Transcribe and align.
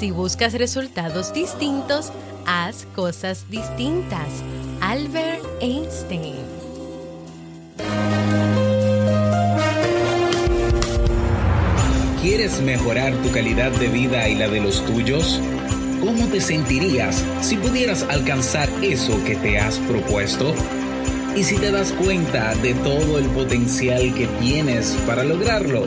Si 0.00 0.12
buscas 0.12 0.54
resultados 0.54 1.34
distintos, 1.34 2.10
haz 2.46 2.86
cosas 2.96 3.44
distintas. 3.50 4.28
Albert 4.80 5.44
Einstein. 5.60 6.36
¿Quieres 12.22 12.62
mejorar 12.62 13.12
tu 13.16 13.30
calidad 13.30 13.72
de 13.72 13.88
vida 13.88 14.26
y 14.26 14.36
la 14.36 14.48
de 14.48 14.60
los 14.62 14.82
tuyos? 14.86 15.38
¿Cómo 16.00 16.28
te 16.28 16.40
sentirías 16.40 17.22
si 17.42 17.58
pudieras 17.58 18.02
alcanzar 18.04 18.70
eso 18.80 19.22
que 19.24 19.36
te 19.36 19.58
has 19.58 19.76
propuesto? 19.80 20.54
¿Y 21.36 21.44
si 21.44 21.58
te 21.58 21.70
das 21.70 21.92
cuenta 21.92 22.54
de 22.54 22.72
todo 22.72 23.18
el 23.18 23.26
potencial 23.26 24.14
que 24.14 24.26
tienes 24.40 24.96
para 25.06 25.24
lograrlo? 25.24 25.86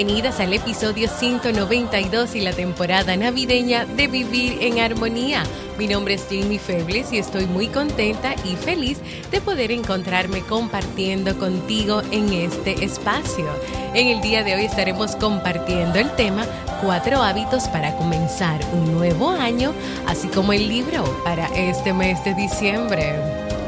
Bienvenidas 0.00 0.40
al 0.40 0.54
episodio 0.54 1.10
192 1.10 2.34
y 2.34 2.40
la 2.40 2.54
temporada 2.54 3.14
navideña 3.18 3.84
de 3.84 4.06
Vivir 4.06 4.56
en 4.62 4.78
Armonía. 4.78 5.42
Mi 5.76 5.88
nombre 5.88 6.14
es 6.14 6.24
Jamie 6.30 6.58
Febles 6.58 7.12
y 7.12 7.18
estoy 7.18 7.44
muy 7.44 7.66
contenta 7.68 8.34
y 8.46 8.56
feliz 8.56 8.96
de 9.30 9.42
poder 9.42 9.70
encontrarme 9.70 10.40
compartiendo 10.40 11.38
contigo 11.38 12.00
en 12.12 12.32
este 12.32 12.82
espacio. 12.82 13.44
En 13.92 14.06
el 14.06 14.22
día 14.22 14.42
de 14.42 14.54
hoy 14.54 14.64
estaremos 14.64 15.16
compartiendo 15.16 15.98
el 15.98 16.10
tema 16.12 16.46
Cuatro 16.82 17.22
hábitos 17.22 17.68
para 17.68 17.94
comenzar 17.96 18.58
un 18.72 18.92
nuevo 18.92 19.28
año, 19.28 19.74
así 20.06 20.28
como 20.28 20.54
el 20.54 20.66
libro 20.66 21.04
para 21.24 21.46
este 21.48 21.92
mes 21.92 22.24
de 22.24 22.32
diciembre. 22.32 23.16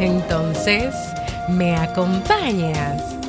Entonces, 0.01 0.95
¿me 1.51 1.77
acompañas? 1.77 3.22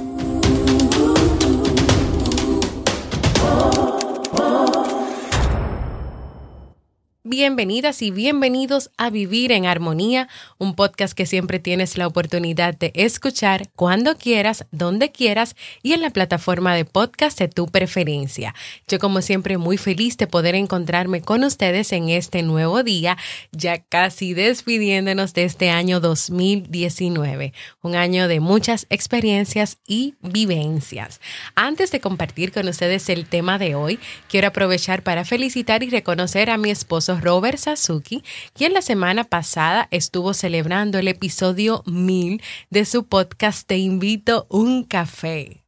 Bienvenidas 7.35 8.03
y 8.03 8.11
bienvenidos 8.11 8.91
a 8.95 9.09
Vivir 9.09 9.51
en 9.53 9.65
Armonía, 9.65 10.29
un 10.59 10.75
podcast 10.75 11.15
que 11.15 11.25
siempre 11.25 11.57
tienes 11.57 11.97
la 11.97 12.05
oportunidad 12.05 12.77
de 12.77 12.91
escuchar 12.93 13.71
cuando 13.75 14.19
quieras, 14.19 14.67
donde 14.69 15.11
quieras 15.11 15.55
y 15.81 15.93
en 15.93 16.03
la 16.03 16.11
plataforma 16.11 16.75
de 16.75 16.85
podcast 16.85 17.39
de 17.39 17.47
tu 17.47 17.65
preferencia. 17.65 18.53
Yo 18.87 18.99
como 18.99 19.23
siempre 19.23 19.57
muy 19.57 19.77
feliz 19.77 20.15
de 20.17 20.27
poder 20.27 20.53
encontrarme 20.53 21.21
con 21.23 21.43
ustedes 21.43 21.91
en 21.91 22.09
este 22.09 22.43
nuevo 22.43 22.83
día, 22.83 23.17
ya 23.51 23.79
casi 23.79 24.35
despidiéndonos 24.35 25.33
de 25.33 25.45
este 25.45 25.71
año 25.71 25.99
2019, 25.99 27.51
un 27.81 27.95
año 27.95 28.27
de 28.27 28.41
muchas 28.41 28.85
experiencias 28.91 29.79
y 29.87 30.13
vivencias. 30.21 31.19
Antes 31.55 31.89
de 31.89 31.99
compartir 31.99 32.51
con 32.51 32.67
ustedes 32.67 33.09
el 33.09 33.25
tema 33.25 33.57
de 33.57 33.73
hoy, 33.73 33.97
quiero 34.29 34.49
aprovechar 34.49 35.01
para 35.01 35.25
felicitar 35.25 35.81
y 35.81 35.89
reconocer 35.89 36.51
a 36.51 36.59
mi 36.59 36.69
esposo 36.69 37.21
Robert 37.23 37.57
Sasuki, 37.57 38.23
quien 38.53 38.73
la 38.73 38.81
semana 38.81 39.23
pasada 39.23 39.87
estuvo 39.91 40.33
celebrando 40.33 40.99
el 40.99 41.07
episodio 41.07 41.81
1000 41.85 42.41
de 42.69 42.85
su 42.85 43.05
podcast 43.05 43.65
Te 43.65 43.77
invito 43.77 44.45
un 44.49 44.83
café. 44.83 45.63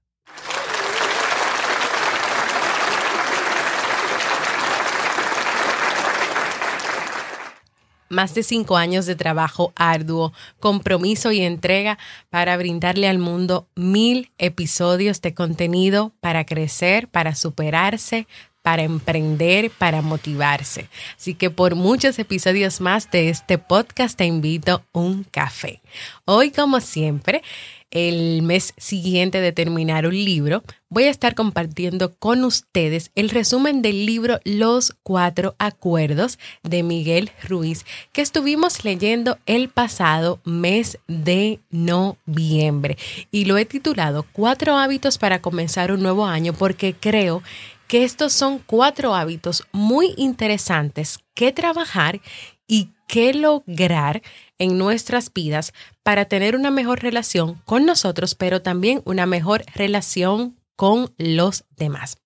más 8.08 8.34
de 8.34 8.44
cinco 8.44 8.78
años 8.78 9.06
de 9.06 9.16
trabajo 9.16 9.74
arduo, 9.76 10.32
compromiso 10.60 11.32
y 11.32 11.42
entrega 11.42 11.98
para 12.30 12.56
brindarle 12.56 13.10
al 13.10 13.18
mundo 13.18 13.68
mil 13.76 14.32
episodios 14.38 15.22
de 15.22 15.34
contenido 15.34 16.14
para 16.22 16.46
crecer, 16.46 17.10
para 17.10 17.36
superarse, 17.36 18.28
para 18.66 18.82
emprender, 18.82 19.70
para 19.70 20.02
motivarse. 20.02 20.90
Así 21.16 21.36
que 21.36 21.52
por 21.52 21.76
muchos 21.76 22.18
episodios 22.18 22.82
más 22.82 23.12
de 23.12 23.30
este 23.30 23.60
podcast 23.60 24.18
te 24.18 24.26
invito 24.26 24.84
un 24.92 25.24
café. 25.24 25.82
Hoy, 26.26 26.50
como 26.50 26.82
siempre, 26.82 27.44
el 27.92 28.42
mes 28.42 28.74
siguiente 28.76 29.40
de 29.40 29.52
terminar 29.52 30.08
un 30.08 30.16
libro, 30.16 30.64
voy 30.90 31.04
a 31.04 31.10
estar 31.10 31.36
compartiendo 31.36 32.14
con 32.16 32.44
ustedes 32.44 33.12
el 33.16 33.30
resumen 33.30 33.82
del 33.82 34.06
libro 34.06 34.40
Los 34.44 34.96
Cuatro 35.04 35.56
Acuerdos 35.60 36.38
de 36.64 36.84
Miguel 36.84 37.32
Ruiz, 37.48 37.86
que 38.12 38.22
estuvimos 38.22 38.84
leyendo 38.84 39.38
el 39.46 39.70
pasado 39.70 40.42
mes 40.44 40.98
de 41.08 41.60
noviembre. 41.70 42.98
Y 43.32 43.46
lo 43.46 43.58
he 43.58 43.66
titulado 43.66 44.26
Cuatro 44.34 44.78
hábitos 44.78 45.18
para 45.18 45.42
comenzar 45.42 45.92
un 45.92 46.02
nuevo 46.02 46.26
año 46.26 46.52
porque 46.54 46.96
creo 47.00 47.44
que 47.44 47.75
estos 47.90 48.34
son 48.34 48.60
cuatro 48.60 49.16
hábitos 49.16 49.64
muy 49.72 50.14
interesantes 50.18 51.20
que 51.34 51.52
trabajar 51.52 52.22
y 52.68 52.90
que 53.08 53.34
lograr 53.34 54.22
en 54.58 54.78
nuestras 54.78 55.32
vidas 55.32 55.74
para 56.04 56.26
tener 56.26 56.56
una 56.56 56.72
mejor 56.72 57.02
relación 57.02 57.62
con 57.66 57.86
nosotros, 57.86 58.36
pero 58.36 58.62
también 58.62 59.02
una 59.06 59.26
mejor 59.26 59.64
relación 59.74 60.60
con 60.76 61.14
los 61.18 61.66
demás. 61.76 62.18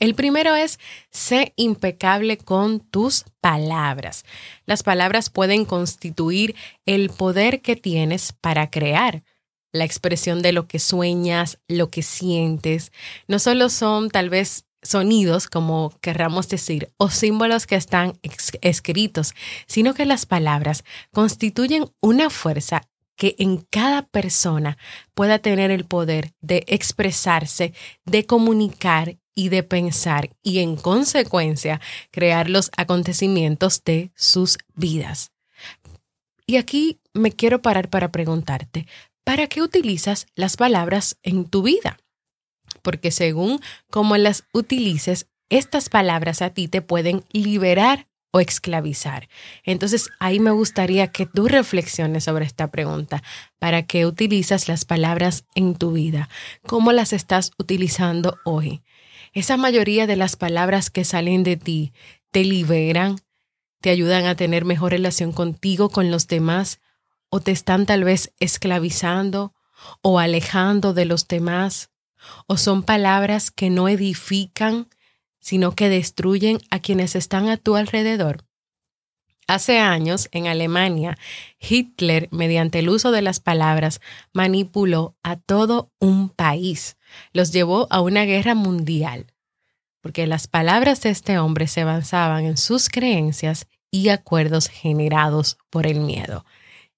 El 0.00 0.14
primero 0.14 0.54
es, 0.54 0.78
sé 1.10 1.52
impecable 1.56 2.38
con 2.38 2.80
tus 2.80 3.24
palabras. 3.40 4.24
Las 4.64 4.82
palabras 4.82 5.30
pueden 5.30 5.64
constituir 5.64 6.54
el 6.86 7.10
poder 7.10 7.62
que 7.62 7.74
tienes 7.74 8.32
para 8.32 8.70
crear 8.70 9.24
la 9.72 9.84
expresión 9.84 10.40
de 10.40 10.52
lo 10.52 10.66
que 10.66 10.78
sueñas, 10.78 11.58
lo 11.68 11.90
que 11.90 12.02
sientes. 12.02 12.92
No 13.26 13.38
solo 13.38 13.68
son 13.68 14.10
tal 14.10 14.30
vez 14.30 14.67
sonidos, 14.88 15.48
como 15.48 15.92
querramos 16.00 16.48
decir, 16.48 16.90
o 16.96 17.10
símbolos 17.10 17.66
que 17.66 17.76
están 17.76 18.14
escritos, 18.62 19.34
sino 19.66 19.92
que 19.92 20.06
las 20.06 20.24
palabras 20.24 20.82
constituyen 21.12 21.90
una 22.00 22.30
fuerza 22.30 22.88
que 23.14 23.34
en 23.38 23.58
cada 23.68 24.02
persona 24.02 24.78
pueda 25.12 25.40
tener 25.40 25.70
el 25.70 25.84
poder 25.84 26.32
de 26.40 26.64
expresarse, 26.68 27.74
de 28.06 28.24
comunicar 28.24 29.18
y 29.34 29.50
de 29.50 29.62
pensar 29.62 30.30
y 30.42 30.60
en 30.60 30.76
consecuencia 30.76 31.80
crear 32.10 32.48
los 32.48 32.70
acontecimientos 32.76 33.82
de 33.84 34.10
sus 34.14 34.56
vidas. 34.74 35.32
Y 36.46 36.56
aquí 36.56 36.98
me 37.12 37.32
quiero 37.32 37.60
parar 37.60 37.90
para 37.90 38.10
preguntarte, 38.10 38.86
¿para 39.24 39.48
qué 39.48 39.60
utilizas 39.60 40.26
las 40.34 40.56
palabras 40.56 41.18
en 41.22 41.44
tu 41.44 41.62
vida? 41.62 41.98
Porque 42.88 43.10
según 43.10 43.60
cómo 43.90 44.16
las 44.16 44.44
utilices, 44.54 45.26
estas 45.50 45.90
palabras 45.90 46.40
a 46.40 46.48
ti 46.48 46.68
te 46.68 46.80
pueden 46.80 47.22
liberar 47.32 48.08
o 48.30 48.40
esclavizar. 48.40 49.28
Entonces, 49.62 50.08
ahí 50.20 50.40
me 50.40 50.52
gustaría 50.52 51.08
que 51.08 51.26
tú 51.26 51.48
reflexiones 51.48 52.24
sobre 52.24 52.46
esta 52.46 52.70
pregunta. 52.70 53.22
¿Para 53.58 53.82
qué 53.82 54.06
utilizas 54.06 54.68
las 54.68 54.86
palabras 54.86 55.44
en 55.54 55.74
tu 55.74 55.92
vida? 55.92 56.30
¿Cómo 56.66 56.92
las 56.92 57.12
estás 57.12 57.50
utilizando 57.58 58.38
hoy? 58.46 58.80
Esa 59.34 59.58
mayoría 59.58 60.06
de 60.06 60.16
las 60.16 60.36
palabras 60.36 60.88
que 60.88 61.04
salen 61.04 61.42
de 61.42 61.58
ti 61.58 61.92
te 62.30 62.42
liberan, 62.42 63.16
te 63.82 63.90
ayudan 63.90 64.24
a 64.24 64.34
tener 64.34 64.64
mejor 64.64 64.92
relación 64.92 65.32
contigo, 65.32 65.90
con 65.90 66.10
los 66.10 66.26
demás, 66.26 66.80
o 67.28 67.40
te 67.40 67.52
están 67.52 67.84
tal 67.84 68.04
vez 68.04 68.32
esclavizando 68.40 69.52
o 70.00 70.18
alejando 70.18 70.94
de 70.94 71.04
los 71.04 71.28
demás 71.28 71.90
o 72.46 72.56
son 72.56 72.82
palabras 72.82 73.50
que 73.50 73.70
no 73.70 73.88
edifican, 73.88 74.88
sino 75.40 75.74
que 75.74 75.88
destruyen 75.88 76.58
a 76.70 76.80
quienes 76.80 77.16
están 77.16 77.48
a 77.48 77.56
tu 77.56 77.76
alrededor. 77.76 78.44
Hace 79.46 79.78
años, 79.78 80.28
en 80.32 80.46
Alemania, 80.46 81.16
Hitler, 81.58 82.28
mediante 82.30 82.80
el 82.80 82.90
uso 82.90 83.12
de 83.12 83.22
las 83.22 83.40
palabras, 83.40 84.02
manipuló 84.34 85.16
a 85.22 85.36
todo 85.36 85.90
un 85.98 86.28
país. 86.28 86.98
Los 87.32 87.50
llevó 87.50 87.86
a 87.88 88.02
una 88.02 88.24
guerra 88.24 88.54
mundial, 88.54 89.32
porque 90.02 90.26
las 90.26 90.48
palabras 90.48 91.00
de 91.00 91.08
este 91.08 91.38
hombre 91.38 91.66
se 91.66 91.80
avanzaban 91.80 92.44
en 92.44 92.58
sus 92.58 92.90
creencias 92.90 93.66
y 93.90 94.10
acuerdos 94.10 94.68
generados 94.68 95.56
por 95.70 95.86
el 95.86 96.00
miedo. 96.00 96.44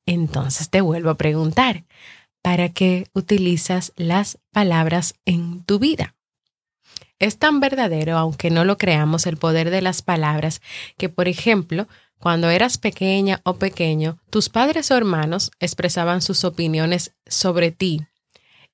Entonces 0.05 0.71
te 0.71 0.81
vuelvo 0.81 1.11
a 1.11 1.17
preguntar, 1.17 1.85
¿para 2.43 2.71
qué 2.71 3.07
utilizas 3.13 3.93
las 3.97 4.39
palabras 4.53 5.15
en 5.25 5.63
tu 5.65 5.79
vida? 5.79 6.17
Es 7.19 7.39
tan 7.39 7.61
verdadero, 7.61 8.17
aunque 8.17 8.51
no 8.51 8.65
lo 8.65 8.79
creamos, 8.79 9.27
el 9.27 9.37
poder 9.37 9.71
de 9.71 9.83
las 9.83 10.03
palabras, 10.03 10.63
que 10.97 11.09
por 11.09 11.29
ejemplo, 11.29 11.87
cuando 12.19 12.49
eras 12.49 12.79
pequeña 12.79 13.41
o 13.45 13.57
pequeño, 13.57 14.19
tus 14.31 14.49
padres 14.49 14.91
o 14.91 14.97
hermanos 14.97 15.51
expresaban 15.59 16.23
sus 16.23 16.45
opiniones 16.45 17.15
sobre 17.27 17.73
ti. 17.73 18.07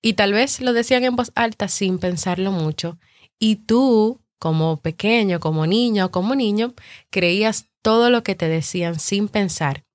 Y 0.01 0.13
tal 0.13 0.33
vez 0.33 0.61
lo 0.61 0.73
decían 0.73 1.05
en 1.05 1.17
voz 1.17 1.33
alta 1.35 1.69
sin 1.69 1.99
pensarlo 1.99 2.53
mucho. 2.53 2.99
Y 3.39 3.57
tú, 3.57 4.21
como 4.39 4.77
pequeño, 4.81 5.41
como 5.41 5.67
niño 5.67 6.07
o 6.07 6.11
como 6.11 6.35
niño, 6.35 6.75
creías 7.11 7.67
todo 7.83 8.11
lo 8.11 8.23
que 8.23 8.35
te 8.37 8.49
decían 8.49 9.01
sin 9.01 9.29
pensar 9.29 9.86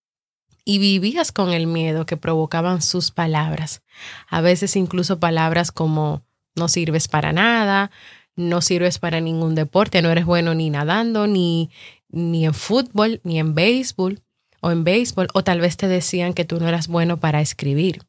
y 0.66 0.80
vivías 0.80 1.32
con 1.32 1.52
el 1.52 1.68
miedo 1.68 2.06
que 2.06 2.18
provocaban 2.18 2.82
sus 2.82 3.12
palabras, 3.12 3.82
a 4.28 4.42
veces 4.42 4.76
incluso 4.76 5.20
palabras 5.20 5.72
como 5.72 6.24
no 6.56 6.68
sirves 6.68 7.08
para 7.08 7.34
nada, 7.34 7.92
no 8.36 8.62
sirves 8.62 9.00
para 9.00 9.20
ningún 9.20 9.56
deporte, 9.56 10.02
no 10.02 10.10
eres 10.10 10.26
bueno 10.26 10.54
ni 10.54 10.70
nadando, 10.70 11.28
ni, 11.28 11.72
ni 12.10 12.46
en 12.46 12.54
fútbol, 12.54 13.22
ni 13.24 13.40
en 13.40 13.56
béisbol, 13.56 14.22
o 14.62 14.72
en 14.72 14.84
béisbol, 14.84 15.28
o 15.34 15.44
tal 15.44 15.60
vez 15.60 15.78
te 15.78 15.88
decían 15.88 16.34
que 16.34 16.46
tú 16.46 16.60
no 16.60 16.68
eras 16.68 16.88
bueno 16.88 17.20
para 17.20 17.42
escribir. 17.42 18.04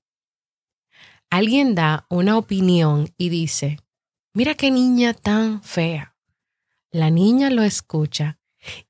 Alguien 1.31 1.75
da 1.75 2.05
una 2.11 2.37
opinión 2.37 3.09
y 3.17 3.31
dice, 3.31 3.79
mira 4.35 4.55
qué 4.55 4.71
niña 4.71 5.15
tan 5.15 5.63
fea. 5.63 6.15
La 6.91 7.09
niña 7.09 7.49
lo 7.49 7.63
escucha 7.63 8.39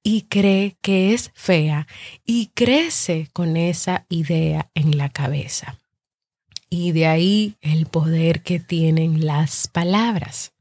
y 0.02 0.22
cree 0.22 0.76
que 0.80 1.14
es 1.14 1.30
fea 1.34 1.86
y 2.24 2.50
crece 2.54 3.28
con 3.32 3.56
esa 3.56 4.06
idea 4.08 4.70
en 4.74 4.96
la 4.98 5.08
cabeza. 5.08 5.78
Y 6.70 6.92
de 6.92 7.06
ahí 7.06 7.56
el 7.60 7.86
poder 7.86 8.42
que 8.42 8.58
tienen 8.58 9.26
las 9.26 9.68
palabras. 9.68 10.52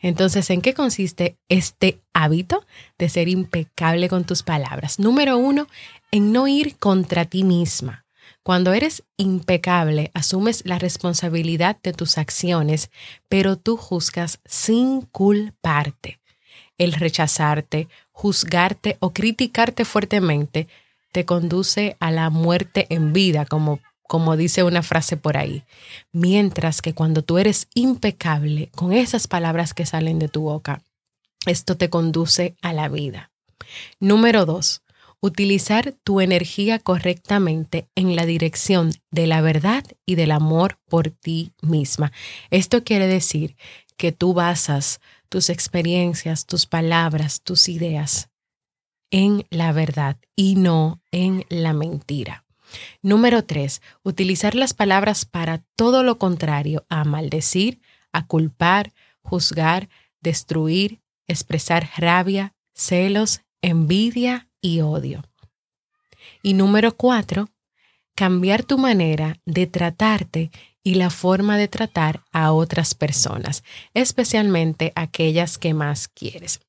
Entonces, 0.00 0.48
¿en 0.50 0.62
qué 0.62 0.74
consiste 0.74 1.36
este 1.48 2.00
hábito 2.12 2.64
de 2.98 3.08
ser 3.08 3.28
impecable 3.28 4.08
con 4.08 4.24
tus 4.24 4.42
palabras? 4.42 4.98
Número 4.98 5.36
uno, 5.36 5.66
en 6.10 6.32
no 6.32 6.48
ir 6.48 6.76
contra 6.76 7.26
ti 7.26 7.44
misma. 7.44 8.06
Cuando 8.42 8.72
eres 8.72 9.02
impecable, 9.16 10.12
asumes 10.14 10.62
la 10.64 10.78
responsabilidad 10.78 11.78
de 11.82 11.92
tus 11.92 12.16
acciones, 12.16 12.90
pero 13.28 13.56
tú 13.56 13.76
juzgas 13.76 14.38
sin 14.44 15.02
culparte. 15.02 16.20
El 16.78 16.92
rechazarte, 16.92 17.88
juzgarte 18.16 18.96
o 19.00 19.12
criticarte 19.12 19.84
fuertemente 19.84 20.68
te 21.12 21.26
conduce 21.26 21.98
a 22.00 22.10
la 22.10 22.30
muerte 22.30 22.86
en 22.88 23.12
vida, 23.12 23.44
como 23.44 23.78
como 24.08 24.36
dice 24.36 24.62
una 24.62 24.82
frase 24.82 25.18
por 25.18 25.36
ahí. 25.36 25.64
Mientras 26.12 26.80
que 26.80 26.94
cuando 26.94 27.22
tú 27.22 27.36
eres 27.36 27.68
impecable 27.74 28.70
con 28.74 28.92
esas 28.92 29.26
palabras 29.26 29.74
que 29.74 29.84
salen 29.84 30.18
de 30.18 30.28
tu 30.28 30.42
boca, 30.42 30.80
esto 31.44 31.76
te 31.76 31.90
conduce 31.90 32.56
a 32.62 32.72
la 32.72 32.88
vida. 32.88 33.32
Número 34.00 34.46
dos, 34.46 34.82
utilizar 35.20 35.92
tu 36.04 36.22
energía 36.22 36.78
correctamente 36.78 37.86
en 37.96 38.16
la 38.16 38.24
dirección 38.24 38.92
de 39.10 39.26
la 39.26 39.42
verdad 39.42 39.84
y 40.06 40.14
del 40.14 40.30
amor 40.30 40.78
por 40.88 41.10
ti 41.10 41.52
misma. 41.60 42.12
Esto 42.50 42.82
quiere 42.82 43.08
decir 43.08 43.56
que 43.98 44.12
tú 44.12 44.32
basas 44.32 45.00
tus 45.28 45.50
experiencias, 45.50 46.46
tus 46.46 46.66
palabras, 46.66 47.40
tus 47.42 47.68
ideas 47.68 48.30
en 49.10 49.46
la 49.50 49.72
verdad 49.72 50.16
y 50.34 50.56
no 50.56 51.00
en 51.10 51.44
la 51.48 51.72
mentira. 51.72 52.44
Número 53.02 53.44
tres, 53.44 53.80
utilizar 54.02 54.54
las 54.54 54.74
palabras 54.74 55.24
para 55.24 55.64
todo 55.76 56.02
lo 56.02 56.18
contrario 56.18 56.84
a 56.88 57.04
maldecir, 57.04 57.80
a 58.12 58.26
culpar, 58.26 58.92
juzgar, 59.22 59.88
destruir, 60.20 61.00
expresar 61.28 61.90
rabia, 61.96 62.54
celos, 62.74 63.42
envidia 63.62 64.48
y 64.60 64.80
odio. 64.80 65.24
Y 66.42 66.54
número 66.54 66.96
cuatro, 66.96 67.48
cambiar 68.16 68.64
tu 68.64 68.78
manera 68.78 69.36
de 69.44 69.68
tratarte 69.68 70.50
y 70.82 70.94
la 70.94 71.10
forma 71.10 71.58
de 71.58 71.68
tratar 71.68 72.24
a 72.32 72.52
otras 72.52 72.94
personas, 72.94 73.62
especialmente 73.94 74.92
aquellas 74.96 75.58
que 75.58 75.74
más 75.74 76.08
quieres. 76.08 76.60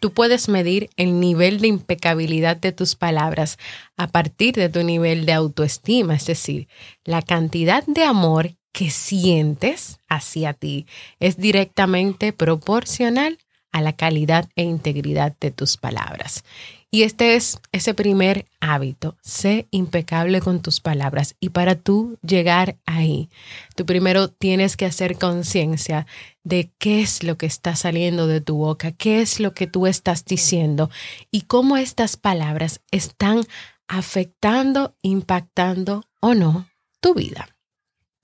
Tú 0.00 0.12
puedes 0.12 0.48
medir 0.48 0.90
el 0.96 1.20
nivel 1.20 1.60
de 1.60 1.68
impecabilidad 1.68 2.56
de 2.56 2.72
tus 2.72 2.94
palabras 2.94 3.56
a 3.96 4.08
partir 4.08 4.54
de 4.54 4.68
tu 4.68 4.82
nivel 4.82 5.26
de 5.26 5.32
autoestima, 5.32 6.14
es 6.14 6.26
decir, 6.26 6.68
la 7.04 7.22
cantidad 7.22 7.84
de 7.86 8.04
amor 8.04 8.50
que 8.72 8.90
sientes 8.90 9.98
hacia 10.08 10.52
ti 10.52 10.86
es 11.18 11.38
directamente 11.38 12.34
proporcional 12.34 13.38
a 13.72 13.80
la 13.80 13.94
calidad 13.94 14.48
e 14.54 14.64
integridad 14.64 15.34
de 15.40 15.50
tus 15.50 15.76
palabras. 15.76 16.44
Y 16.90 17.02
este 17.02 17.34
es 17.34 17.58
ese 17.72 17.94
primer 17.94 18.46
hábito, 18.60 19.16
sé 19.20 19.66
impecable 19.70 20.40
con 20.40 20.62
tus 20.62 20.80
palabras. 20.80 21.34
Y 21.40 21.50
para 21.50 21.74
tú 21.74 22.16
llegar 22.22 22.76
ahí, 22.86 23.28
tú 23.74 23.84
primero 23.84 24.28
tienes 24.28 24.76
que 24.76 24.86
hacer 24.86 25.18
conciencia 25.18 26.06
de 26.44 26.70
qué 26.78 27.02
es 27.02 27.22
lo 27.22 27.36
que 27.36 27.46
está 27.46 27.74
saliendo 27.74 28.26
de 28.26 28.40
tu 28.40 28.56
boca, 28.58 28.92
qué 28.92 29.20
es 29.20 29.40
lo 29.40 29.52
que 29.52 29.66
tú 29.66 29.86
estás 29.86 30.24
diciendo 30.24 30.90
y 31.30 31.42
cómo 31.42 31.76
estas 31.76 32.16
palabras 32.16 32.80
están 32.92 33.44
afectando, 33.88 34.94
impactando 35.02 36.04
o 36.20 36.34
no 36.34 36.68
tu 37.00 37.14
vida. 37.14 37.48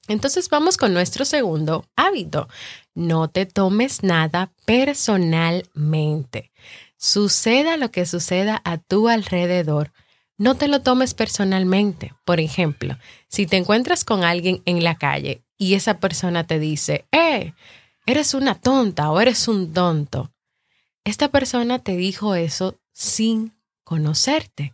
Entonces 0.09 0.49
vamos 0.49 0.77
con 0.77 0.93
nuestro 0.93 1.25
segundo 1.25 1.85
hábito. 1.97 2.49
No 2.95 3.29
te 3.29 3.47
tomes 3.47 4.03
nada 4.03 4.53
personalmente. 4.67 6.51
Suceda 7.05 7.77
lo 7.77 7.91
que 7.91 8.07
suceda 8.07 8.63
a 8.65 8.79
tu 8.79 9.09
alrededor, 9.09 9.91
no 10.39 10.55
te 10.55 10.69
lo 10.69 10.83
tomes 10.83 11.15
personalmente. 11.15 12.15
Por 12.25 12.39
ejemplo, 12.39 12.97
si 13.27 13.45
te 13.45 13.57
encuentras 13.57 14.05
con 14.05 14.23
alguien 14.23 14.63
en 14.67 14.85
la 14.85 14.95
calle 14.95 15.43
y 15.59 15.75
esa 15.75 15.99
persona 15.99 16.47
te 16.47 16.61
dice, 16.61 17.05
eh, 17.11 17.55
eres 18.07 18.35
una 18.35 18.55
tonta 18.55 19.11
o 19.11 19.21
eres 19.21 19.49
un 19.49 19.73
tonto. 19.73 20.31
Esta 21.03 21.27
persona 21.27 21.81
te 21.81 21.97
dijo 21.97 22.37
eso 22.37 22.79
sin 22.93 23.53
conocerte. 23.83 24.73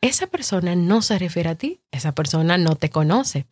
Esa 0.00 0.26
persona 0.26 0.74
no 0.74 1.02
se 1.02 1.20
refiere 1.20 1.50
a 1.50 1.54
ti, 1.54 1.78
esa 1.92 2.10
persona 2.16 2.58
no 2.58 2.74
te 2.74 2.90
conoce. 2.90 3.46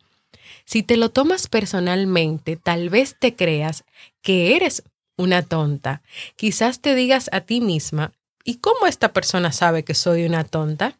Si 0.65 0.83
te 0.83 0.97
lo 0.97 1.09
tomas 1.09 1.47
personalmente, 1.47 2.57
tal 2.57 2.89
vez 2.89 3.15
te 3.17 3.37
creas 3.37 3.85
que 4.21 4.57
eres 4.57 4.83
una 5.19 5.43
tonta. 5.43 6.01
Quizás 6.35 6.79
te 6.79 6.95
digas 6.95 7.29
a 7.33 7.41
ti 7.41 7.61
misma, 7.61 8.13
¿y 8.43 8.55
cómo 8.55 8.87
esta 8.87 9.13
persona 9.13 9.51
sabe 9.51 9.83
que 9.83 9.93
soy 9.93 10.25
una 10.25 10.45
tonta? 10.45 10.97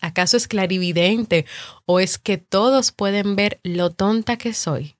¿Acaso 0.00 0.36
es 0.36 0.48
clarividente 0.48 1.46
o 1.84 2.00
es 2.00 2.18
que 2.18 2.38
todos 2.38 2.92
pueden 2.92 3.36
ver 3.36 3.60
lo 3.62 3.90
tonta 3.90 4.36
que 4.38 4.54
soy? 4.54 4.96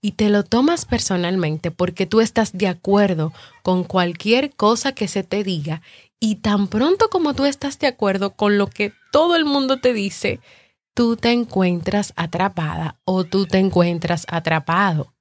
Y 0.00 0.12
te 0.12 0.28
lo 0.28 0.44
tomas 0.44 0.84
personalmente 0.84 1.70
porque 1.70 2.06
tú 2.06 2.20
estás 2.20 2.52
de 2.52 2.68
acuerdo 2.68 3.32
con 3.62 3.84
cualquier 3.84 4.50
cosa 4.54 4.92
que 4.92 5.08
se 5.08 5.22
te 5.22 5.44
diga 5.44 5.82
y 6.20 6.36
tan 6.36 6.68
pronto 6.68 7.08
como 7.10 7.34
tú 7.34 7.44
estás 7.44 7.78
de 7.78 7.86
acuerdo 7.86 8.34
con 8.34 8.58
lo 8.58 8.66
que 8.66 8.92
todo 9.12 9.36
el 9.36 9.44
mundo 9.44 9.80
te 9.80 9.92
dice, 9.92 10.40
tú 10.94 11.16
te 11.16 11.32
encuentras 11.32 12.12
atrapada 12.16 12.96
o 13.04 13.24
tú 13.24 13.46
te 13.46 13.58
encuentras 13.58 14.24
atrapado. 14.28 15.11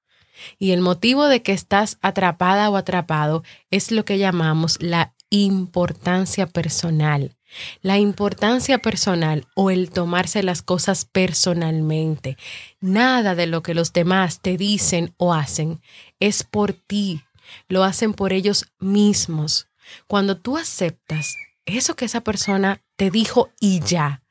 Y 0.60 0.72
el 0.72 0.82
motivo 0.82 1.28
de 1.28 1.42
que 1.42 1.54
estás 1.54 1.98
atrapada 2.02 2.70
o 2.70 2.78
atrapado 2.78 3.44
es 3.70 3.92
lo 3.92 4.06
que 4.06 4.18
llamamos 4.18 4.82
la 4.82 5.14
importancia 5.30 6.48
personal. 6.48 7.36
La 7.82 7.98
importancia 7.98 8.78
personal 8.78 9.46
o 9.56 9.72
el 9.72 9.90
tomarse 9.90 10.44
las 10.44 10.62
cosas 10.62 11.06
personalmente. 11.06 12.38
Nada 12.80 13.36
de 13.36 13.48
lo 13.48 13.62
que 13.62 13.74
los 13.74 13.92
demás 13.94 14.42
te 14.42 14.58
dicen 14.58 15.14
o 15.18 15.34
hacen 15.34 15.82
es 16.20 16.44
por 16.44 16.74
ti. 16.74 17.24
Lo 17.68 17.84
hacen 17.84 18.14
por 18.14 18.32
ellos 18.32 18.68
mismos. 18.80 19.68
Cuando 20.08 20.38
tú 20.38 20.58
aceptas 20.58 21.36
eso 21.66 21.96
que 21.96 22.06
esa 22.06 22.22
persona 22.22 22.82
te 22.96 23.12
dijo 23.12 23.52
y 23.60 23.82
ya, 23.82 24.22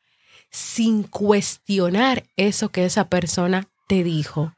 sin 0.50 1.02
cuestionar 1.02 2.24
eso 2.36 2.70
que 2.70 2.84
esa 2.84 3.08
persona 3.08 3.68
te 3.88 4.02
dijo, 4.02 4.54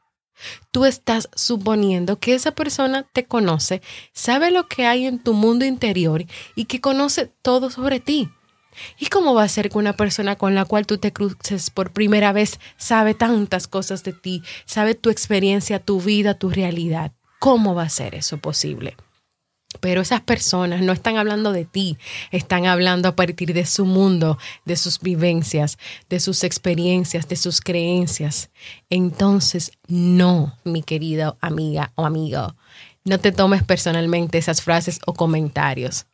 Tú 0.71 0.85
estás 0.85 1.29
suponiendo 1.35 2.19
que 2.19 2.33
esa 2.33 2.51
persona 2.51 3.03
te 3.03 3.25
conoce, 3.25 3.81
sabe 4.13 4.51
lo 4.51 4.67
que 4.67 4.85
hay 4.85 5.05
en 5.05 5.19
tu 5.19 5.33
mundo 5.33 5.65
interior 5.65 6.25
y 6.55 6.65
que 6.65 6.81
conoce 6.81 7.31
todo 7.41 7.69
sobre 7.69 7.99
ti. 7.99 8.29
¿Y 8.97 9.07
cómo 9.07 9.33
va 9.33 9.43
a 9.43 9.49
ser 9.49 9.69
que 9.69 9.77
una 9.77 9.93
persona 9.93 10.35
con 10.35 10.55
la 10.55 10.65
cual 10.65 10.87
tú 10.87 10.97
te 10.97 11.13
cruces 11.13 11.69
por 11.69 11.91
primera 11.91 12.31
vez 12.31 12.59
sabe 12.77 13.13
tantas 13.13 13.67
cosas 13.67 14.03
de 14.03 14.13
ti, 14.13 14.43
sabe 14.65 14.95
tu 14.95 15.09
experiencia, 15.09 15.79
tu 15.79 16.01
vida, 16.01 16.33
tu 16.33 16.49
realidad? 16.49 17.11
¿Cómo 17.39 17.75
va 17.75 17.83
a 17.83 17.89
ser 17.89 18.15
eso 18.15 18.37
posible? 18.37 18.95
Pero 19.79 20.01
esas 20.01 20.21
personas 20.21 20.81
no 20.81 20.93
están 20.93 21.17
hablando 21.17 21.51
de 21.51 21.65
ti, 21.65 21.97
están 22.31 22.65
hablando 22.65 23.07
a 23.07 23.15
partir 23.15 23.53
de 23.53 23.65
su 23.65 23.85
mundo, 23.85 24.37
de 24.65 24.75
sus 24.75 24.99
vivencias, 24.99 25.77
de 26.09 26.19
sus 26.19 26.43
experiencias, 26.43 27.27
de 27.27 27.35
sus 27.35 27.61
creencias. 27.61 28.49
Entonces, 28.89 29.71
no, 29.87 30.57
mi 30.63 30.83
querida 30.83 31.35
amiga 31.41 31.91
o 31.95 32.05
amigo, 32.05 32.55
no 33.05 33.19
te 33.19 33.31
tomes 33.31 33.63
personalmente 33.63 34.37
esas 34.37 34.61
frases 34.61 34.99
o 35.05 35.13
comentarios. 35.13 36.05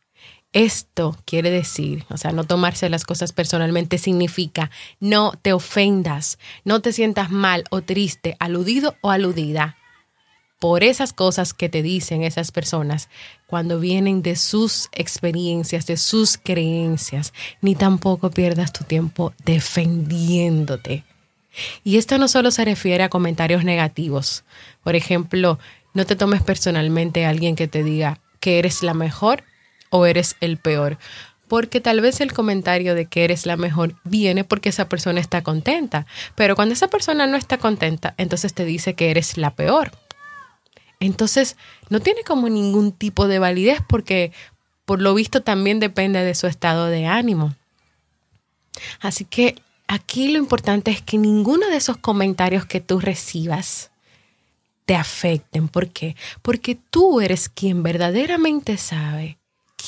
Esto 0.52 1.16
quiere 1.26 1.50
decir, 1.50 2.04
o 2.10 2.16
sea, 2.16 2.32
no 2.32 2.42
tomarse 2.42 2.88
las 2.88 3.04
cosas 3.04 3.32
personalmente 3.32 3.98
significa 3.98 4.72
no 4.98 5.32
te 5.40 5.52
ofendas, 5.52 6.38
no 6.64 6.82
te 6.82 6.92
sientas 6.92 7.30
mal 7.30 7.62
o 7.70 7.82
triste, 7.82 8.36
aludido 8.40 8.96
o 9.00 9.10
aludida 9.10 9.76
por 10.60 10.84
esas 10.84 11.12
cosas 11.14 11.54
que 11.54 11.68
te 11.68 11.82
dicen 11.82 12.22
esas 12.22 12.52
personas 12.52 13.08
cuando 13.46 13.80
vienen 13.80 14.22
de 14.22 14.36
sus 14.36 14.90
experiencias, 14.92 15.86
de 15.86 15.96
sus 15.96 16.36
creencias, 16.36 17.32
ni 17.62 17.74
tampoco 17.74 18.30
pierdas 18.30 18.72
tu 18.72 18.84
tiempo 18.84 19.32
defendiéndote. 19.44 21.02
Y 21.82 21.96
esto 21.96 22.18
no 22.18 22.28
solo 22.28 22.50
se 22.50 22.64
refiere 22.64 23.02
a 23.02 23.08
comentarios 23.08 23.64
negativos. 23.64 24.44
Por 24.84 24.94
ejemplo, 24.94 25.58
no 25.94 26.04
te 26.04 26.14
tomes 26.14 26.42
personalmente 26.42 27.24
a 27.24 27.30
alguien 27.30 27.56
que 27.56 27.66
te 27.66 27.82
diga 27.82 28.20
que 28.38 28.58
eres 28.58 28.82
la 28.82 28.94
mejor 28.94 29.44
o 29.88 30.04
eres 30.04 30.36
el 30.40 30.58
peor. 30.58 30.98
Porque 31.48 31.80
tal 31.80 32.02
vez 32.02 32.20
el 32.20 32.34
comentario 32.34 32.94
de 32.94 33.06
que 33.06 33.24
eres 33.24 33.46
la 33.46 33.56
mejor 33.56 33.94
viene 34.04 34.44
porque 34.44 34.68
esa 34.68 34.88
persona 34.90 35.20
está 35.20 35.42
contenta. 35.42 36.06
Pero 36.36 36.54
cuando 36.54 36.74
esa 36.74 36.88
persona 36.88 37.26
no 37.26 37.38
está 37.38 37.56
contenta, 37.56 38.14
entonces 38.18 38.52
te 38.52 38.66
dice 38.66 38.94
que 38.94 39.10
eres 39.10 39.38
la 39.38 39.56
peor. 39.56 39.90
Entonces, 41.00 41.56
no 41.88 42.00
tiene 42.00 42.22
como 42.22 42.48
ningún 42.48 42.92
tipo 42.92 43.26
de 43.26 43.38
validez 43.38 43.80
porque 43.88 44.32
por 44.84 45.00
lo 45.00 45.14
visto 45.14 45.42
también 45.42 45.80
depende 45.80 46.22
de 46.22 46.34
su 46.34 46.46
estado 46.46 46.86
de 46.86 47.06
ánimo. 47.06 47.54
Así 49.00 49.24
que 49.24 49.56
aquí 49.88 50.30
lo 50.30 50.38
importante 50.38 50.90
es 50.90 51.02
que 51.02 51.18
ninguno 51.18 51.68
de 51.68 51.76
esos 51.76 51.96
comentarios 51.96 52.66
que 52.66 52.80
tú 52.80 53.00
recibas 53.00 53.90
te 54.84 54.94
afecten. 54.94 55.68
¿Por 55.68 55.88
qué? 55.88 56.16
Porque 56.42 56.76
tú 56.90 57.20
eres 57.20 57.48
quien 57.48 57.82
verdaderamente 57.82 58.76
sabe 58.76 59.38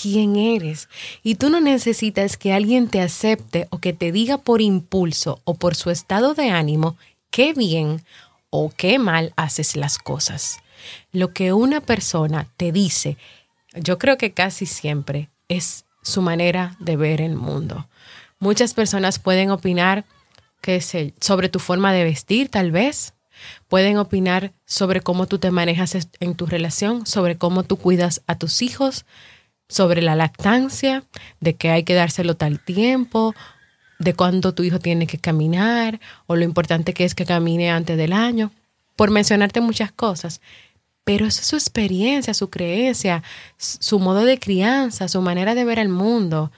quién 0.01 0.37
eres 0.37 0.89
y 1.23 1.35
tú 1.35 1.51
no 1.51 1.61
necesitas 1.61 2.37
que 2.37 2.53
alguien 2.53 2.89
te 2.89 3.01
acepte 3.01 3.67
o 3.71 3.79
que 3.79 3.93
te 3.93 4.13
diga 4.13 4.39
por 4.39 4.63
impulso 4.63 5.41
o 5.45 5.55
por 5.55 5.75
su 5.75 5.91
estado 5.91 6.35
de 6.35 6.51
ánimo 6.51 6.97
qué 7.31 7.53
bien 7.53 8.05
o 8.51 8.73
qué 8.75 8.99
mal 8.99 9.33
haces 9.37 9.77
las 9.77 9.99
cosas. 9.99 10.59
Lo 11.13 11.33
que 11.33 11.53
una 11.53 11.81
persona 11.81 12.49
te 12.57 12.73
dice, 12.73 13.17
yo 13.75 13.99
creo 13.99 14.19
que 14.19 14.33
casi 14.33 14.67
siempre 14.67 15.31
es 15.49 15.85
su 16.03 16.23
manera 16.23 16.77
de 16.79 16.97
ver 16.97 17.21
el 17.21 17.37
mundo. 17.37 17.89
Muchas 18.39 18.75
personas 18.75 19.19
pueden 19.19 19.51
opinar 19.51 20.05
que 20.61 20.81
sobre 21.21 21.49
tu 21.49 21.59
forma 21.59 21.93
de 21.93 22.05
vestir, 22.05 22.49
tal 22.49 22.71
vez. 22.71 23.15
Pueden 23.69 23.99
opinar 23.99 24.53
sobre 24.67 25.01
cómo 25.01 25.27
tú 25.27 25.39
te 25.39 25.51
manejas 25.51 26.09
en 26.21 26.35
tu 26.35 26.47
relación, 26.47 27.07
sobre 27.07 27.37
cómo 27.37 27.65
tú 27.65 27.77
cuidas 27.77 28.23
a 28.27 28.39
tus 28.39 28.63
hijos, 28.63 29.05
sobre 29.69 30.03
la 30.03 30.15
lactancia, 30.15 31.05
de 31.41 31.55
que 31.55 31.71
hay 31.71 31.83
que 31.83 31.95
dárselo 31.95 32.37
tal 32.37 32.61
tiempo, 32.61 33.35
de 33.99 34.15
cuándo 34.15 34.55
tu 34.55 34.63
hijo 34.63 34.79
tiene 34.79 35.07
que 35.07 35.19
caminar, 35.19 35.99
o 36.27 36.37
lo 36.37 36.45
importante 36.45 36.95
que 36.95 37.05
es 37.05 37.15
que 37.15 37.25
camine 37.25 37.71
antes 37.71 37.97
del 37.97 38.13
año, 38.13 38.53
por 38.97 39.11
mencionarte 39.11 39.61
muchas 39.61 39.91
cosas 39.91 40.41
pero 41.05 41.27
esa 41.27 41.41
es 41.41 41.47
su 41.49 41.57
experiencia, 41.57 42.35
su 42.35 42.51
creencia, 42.51 43.23
su 43.57 43.99
modo 43.99 44.25
de 44.25 44.39
crianza, 44.39 45.09
su 45.09 45.21
manera 45.21 45.55
de 45.55 45.65
ver 45.65 45.79
el 45.79 45.89
mundo. 45.89 46.53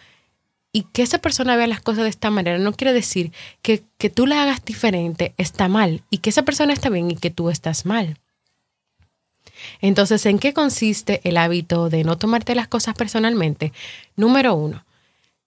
Y 0.72 0.82
que 0.92 1.02
esa 1.02 1.18
persona 1.18 1.56
vea 1.56 1.66
las 1.66 1.80
cosas 1.80 2.04
de 2.04 2.10
esta 2.10 2.30
manera 2.30 2.58
no 2.58 2.72
quiere 2.72 2.92
decir 2.92 3.32
que, 3.62 3.84
que 3.96 4.10
tú 4.10 4.26
la 4.26 4.42
hagas 4.42 4.64
diferente 4.64 5.32
está 5.38 5.68
mal 5.68 6.02
y 6.10 6.18
que 6.18 6.30
esa 6.30 6.42
persona 6.42 6.72
está 6.72 6.88
bien 6.90 7.10
y 7.10 7.16
que 7.16 7.30
tú 7.30 7.48
estás 7.48 7.86
mal. 7.86 8.18
Entonces, 9.80 10.26
¿en 10.26 10.38
qué 10.38 10.52
consiste 10.52 11.20
el 11.24 11.36
hábito 11.36 11.88
de 11.88 12.04
no 12.04 12.18
tomarte 12.18 12.54
las 12.54 12.68
cosas 12.68 12.94
personalmente? 12.94 13.72
Número 14.16 14.54
uno, 14.54 14.84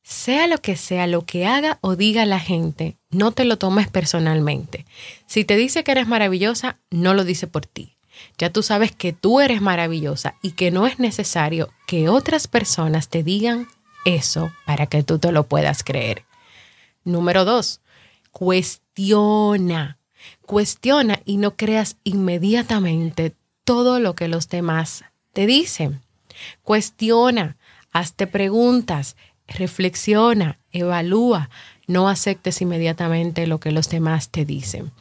sea 0.01 0.47
lo 0.47 0.59
que 0.59 0.77
sea, 0.77 1.05
lo 1.07 1.25
que 1.25 1.45
haga 1.45 1.79
o 1.81 1.97
diga 1.97 2.25
la 2.25 2.39
gente, 2.39 2.95
no 3.09 3.33
te 3.33 3.43
lo 3.43 3.57
tomes 3.57 3.89
personalmente. 3.89 4.85
Si 5.25 5.43
te 5.43 5.57
dice 5.57 5.83
que 5.83 5.91
eres 5.91 6.07
maravillosa, 6.07 6.79
no 6.89 7.13
lo 7.13 7.25
dice 7.25 7.47
por 7.47 7.65
ti. 7.65 7.96
Ya 8.37 8.51
tú 8.51 8.63
sabes 8.63 8.91
que 8.91 9.13
tú 9.13 9.39
eres 9.39 9.61
maravillosa 9.61 10.35
y 10.41 10.51
que 10.51 10.71
no 10.71 10.87
es 10.87 10.99
necesario 10.99 11.69
que 11.85 12.09
otras 12.09 12.47
personas 12.47 13.09
te 13.09 13.23
digan 13.23 13.67
eso 14.05 14.51
para 14.65 14.87
que 14.87 15.03
tú 15.03 15.19
te 15.19 15.31
lo 15.31 15.43
puedas 15.43 15.83
creer. 15.83 16.23
Número 17.03 17.45
dos, 17.45 17.81
cuestiona. 18.31 19.97
Cuestiona 20.45 21.19
y 21.25 21.37
no 21.37 21.55
creas 21.55 21.97
inmediatamente 22.03 23.35
todo 23.63 23.99
lo 23.99 24.15
que 24.15 24.27
los 24.27 24.49
demás 24.49 25.03
te 25.33 25.45
dicen. 25.45 26.01
Cuestiona, 26.63 27.57
hazte 27.91 28.27
preguntas, 28.27 29.15
reflexiona, 29.47 30.59
evalúa. 30.71 31.49
No 31.87 32.09
aceptes 32.09 32.61
inmediatamente 32.61 33.47
lo 33.47 33.59
que 33.59 33.71
los 33.71 33.89
demás 33.89 34.29
te 34.29 34.45
dicen. 34.45 34.91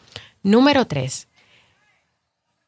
Número 0.42 0.86
tres, 0.86 1.28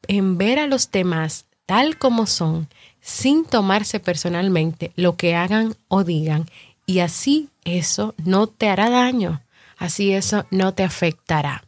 en 0.07 0.37
ver 0.37 0.59
a 0.59 0.67
los 0.67 0.91
demás 0.91 1.45
tal 1.65 1.97
como 1.97 2.25
son, 2.25 2.67
sin 2.99 3.45
tomarse 3.45 3.99
personalmente 3.99 4.91
lo 4.95 5.17
que 5.17 5.35
hagan 5.35 5.75
o 5.87 6.03
digan, 6.03 6.45
y 6.85 6.99
así 6.99 7.49
eso 7.63 8.15
no 8.17 8.47
te 8.47 8.69
hará 8.69 8.89
daño, 8.89 9.43
así 9.77 10.11
eso 10.11 10.45
no 10.49 10.73
te 10.73 10.83
afectará. 10.83 11.63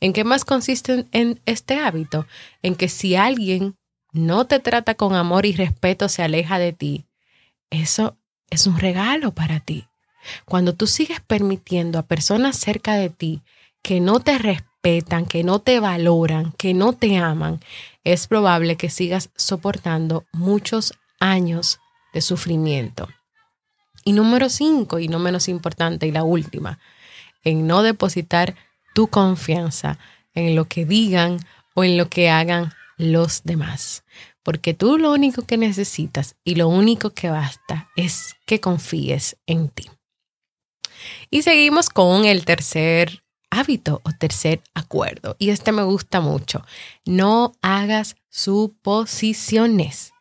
¿En 0.00 0.14
qué 0.14 0.24
más 0.24 0.46
consiste 0.46 1.06
en 1.12 1.40
este 1.44 1.78
hábito? 1.78 2.26
En 2.62 2.74
que 2.74 2.88
si 2.88 3.16
alguien 3.16 3.76
no 4.12 4.46
te 4.46 4.58
trata 4.58 4.94
con 4.94 5.14
amor 5.14 5.44
y 5.44 5.52
respeto, 5.52 6.08
se 6.08 6.22
aleja 6.22 6.58
de 6.58 6.72
ti, 6.72 7.04
eso 7.68 8.16
es 8.48 8.66
un 8.66 8.78
regalo 8.78 9.32
para 9.32 9.60
ti. 9.60 9.86
Cuando 10.44 10.74
tú 10.74 10.86
sigues 10.86 11.20
permitiendo 11.20 11.98
a 11.98 12.06
personas 12.06 12.56
cerca 12.56 12.94
de 12.94 13.10
ti 13.10 13.42
que 13.82 14.00
no 14.00 14.20
te 14.20 14.38
respetan, 14.38 14.69
que 14.82 15.44
no 15.44 15.58
te 15.58 15.78
valoran, 15.78 16.52
que 16.52 16.72
no 16.72 16.94
te 16.94 17.18
aman, 17.18 17.60
es 18.02 18.26
probable 18.26 18.76
que 18.76 18.88
sigas 18.88 19.30
soportando 19.36 20.24
muchos 20.32 20.94
años 21.18 21.80
de 22.14 22.22
sufrimiento. 22.22 23.08
Y 24.04 24.12
número 24.12 24.48
cinco, 24.48 24.98
y 24.98 25.08
no 25.08 25.18
menos 25.18 25.48
importante, 25.48 26.06
y 26.06 26.12
la 26.12 26.24
última, 26.24 26.78
en 27.44 27.66
no 27.66 27.82
depositar 27.82 28.56
tu 28.94 29.08
confianza 29.08 29.98
en 30.34 30.54
lo 30.54 30.66
que 30.66 30.86
digan 30.86 31.38
o 31.74 31.84
en 31.84 31.98
lo 31.98 32.08
que 32.08 32.30
hagan 32.30 32.72
los 32.96 33.42
demás. 33.44 34.04
Porque 34.42 34.72
tú 34.72 34.96
lo 34.96 35.12
único 35.12 35.42
que 35.42 35.58
necesitas 35.58 36.36
y 36.42 36.54
lo 36.54 36.68
único 36.68 37.10
que 37.10 37.28
basta 37.28 37.90
es 37.96 38.34
que 38.46 38.60
confíes 38.60 39.36
en 39.46 39.68
ti. 39.68 39.90
Y 41.30 41.42
seguimos 41.42 41.90
con 41.90 42.24
el 42.24 42.46
tercer 42.46 43.22
hábito 43.50 44.00
o 44.04 44.10
tercer 44.12 44.62
acuerdo. 44.74 45.36
Y 45.38 45.50
este 45.50 45.72
me 45.72 45.82
gusta 45.82 46.20
mucho. 46.20 46.64
No 47.04 47.52
hagas 47.62 48.16
suposiciones. 48.28 50.12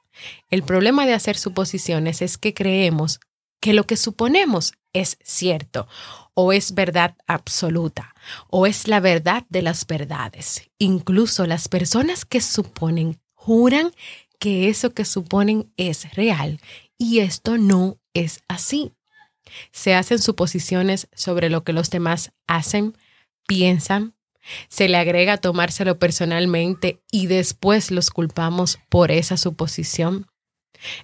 El 0.50 0.64
problema 0.64 1.06
de 1.06 1.14
hacer 1.14 1.38
suposiciones 1.38 2.22
es 2.22 2.38
que 2.38 2.54
creemos 2.54 3.20
que 3.62 3.74
lo 3.74 3.86
que 3.86 3.98
suponemos 3.98 4.74
es 4.94 5.18
cierto 5.24 5.88
o 6.34 6.54
es 6.54 6.74
verdad 6.74 7.16
absoluta 7.28 8.16
o 8.50 8.66
es 8.66 8.88
la 8.88 9.00
verdad 9.00 9.46
de 9.50 9.62
las 9.62 9.86
verdades. 9.86 10.70
Incluso 10.78 11.46
las 11.46 11.68
personas 11.68 12.26
que 12.26 12.42
suponen 12.42 13.20
juran 13.34 13.92
que 14.40 14.70
eso 14.70 14.94
que 14.94 15.06
suponen 15.06 15.72
es 15.78 16.14
real 16.16 16.60
y 16.98 17.20
esto 17.20 17.58
no 17.58 17.98
es 18.14 18.42
así. 18.48 18.94
Se 19.72 19.96
hacen 19.96 20.20
suposiciones 20.20 21.08
sobre 21.14 21.50
lo 21.50 21.64
que 21.64 21.74
los 21.74 21.90
demás 21.90 22.32
hacen, 22.48 22.96
piensan, 23.50 24.14
se 24.70 24.88
le 24.88 24.98
agrega 24.98 25.38
tomárselo 25.38 25.98
personalmente 25.98 27.02
y 27.12 27.26
después 27.26 27.90
los 27.90 28.12
culpamos 28.12 28.80
por 28.90 29.12
esa 29.12 29.38
suposición. 29.38 30.28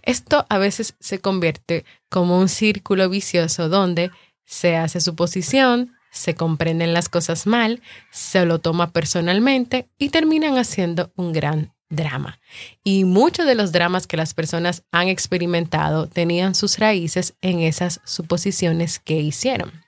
Esto 0.03 0.45
a 0.47 0.57
veces 0.59 0.95
se 0.99 1.19
convierte 1.19 1.83
como 2.09 2.39
un 2.39 2.47
círculo 2.47 3.09
vicioso 3.09 3.67
donde 3.67 4.11
se 4.45 4.77
hace 4.77 5.01
suposición, 5.01 5.95
se 6.11 6.35
comprenden 6.35 6.93
las 6.93 7.09
cosas 7.09 7.45
mal, 7.47 7.81
se 8.11 8.45
lo 8.45 8.59
toma 8.59 8.91
personalmente 8.91 9.89
y 9.97 10.09
terminan 10.09 10.57
haciendo 10.57 11.11
un 11.15 11.33
gran 11.33 11.73
drama. 11.89 12.39
Y 12.83 13.05
muchos 13.05 13.45
de 13.47 13.55
los 13.55 13.71
dramas 13.71 14.07
que 14.07 14.17
las 14.17 14.33
personas 14.35 14.83
han 14.91 15.07
experimentado 15.07 16.07
tenían 16.07 16.55
sus 16.55 16.77
raíces 16.77 17.35
en 17.41 17.59
esas 17.59 18.01
suposiciones 18.05 18.99
que 18.99 19.15
hicieron. 19.15 19.84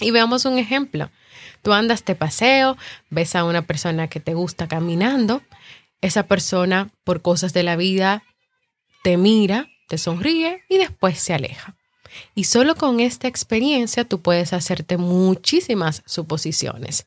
Y 0.00 0.10
veamos 0.10 0.44
un 0.44 0.58
ejemplo. 0.58 1.10
Tú 1.62 1.72
andas 1.72 2.04
de 2.04 2.14
paseo, 2.14 2.76
ves 3.10 3.34
a 3.34 3.44
una 3.44 3.62
persona 3.62 4.08
que 4.08 4.20
te 4.20 4.34
gusta 4.34 4.68
caminando, 4.68 5.42
esa 6.00 6.26
persona 6.26 6.90
por 7.04 7.22
cosas 7.22 7.52
de 7.52 7.62
la 7.62 7.76
vida 7.76 8.22
te 9.02 9.16
mira, 9.16 9.68
te 9.88 9.98
sonríe 9.98 10.62
y 10.68 10.78
después 10.78 11.18
se 11.18 11.34
aleja. 11.34 11.74
Y 12.34 12.44
solo 12.44 12.74
con 12.74 13.00
esta 13.00 13.28
experiencia 13.28 14.04
tú 14.04 14.20
puedes 14.20 14.52
hacerte 14.52 14.96
muchísimas 14.96 16.02
suposiciones. 16.06 17.06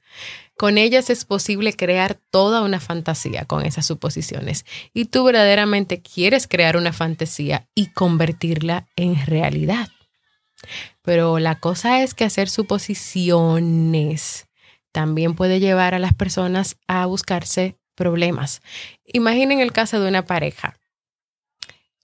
Con 0.57 0.77
ellas 0.77 1.09
es 1.09 1.25
posible 1.25 1.73
crear 1.73 2.19
toda 2.29 2.61
una 2.61 2.79
fantasía 2.79 3.45
con 3.45 3.65
esas 3.65 3.85
suposiciones. 3.85 4.65
Y 4.93 5.05
tú 5.05 5.23
verdaderamente 5.23 6.01
quieres 6.01 6.47
crear 6.47 6.77
una 6.77 6.93
fantasía 6.93 7.67
y 7.73 7.87
convertirla 7.87 8.87
en 8.95 9.25
realidad. 9.25 9.89
Pero 11.01 11.39
la 11.39 11.59
cosa 11.59 12.03
es 12.03 12.13
que 12.13 12.25
hacer 12.25 12.49
suposiciones 12.49 14.47
también 14.91 15.35
puede 15.35 15.59
llevar 15.59 15.93
a 15.93 15.99
las 15.99 16.13
personas 16.13 16.77
a 16.87 17.05
buscarse 17.05 17.77
problemas. 17.95 18.61
Imaginen 19.05 19.59
el 19.59 19.71
caso 19.71 19.99
de 19.99 20.09
una 20.09 20.25
pareja. 20.25 20.77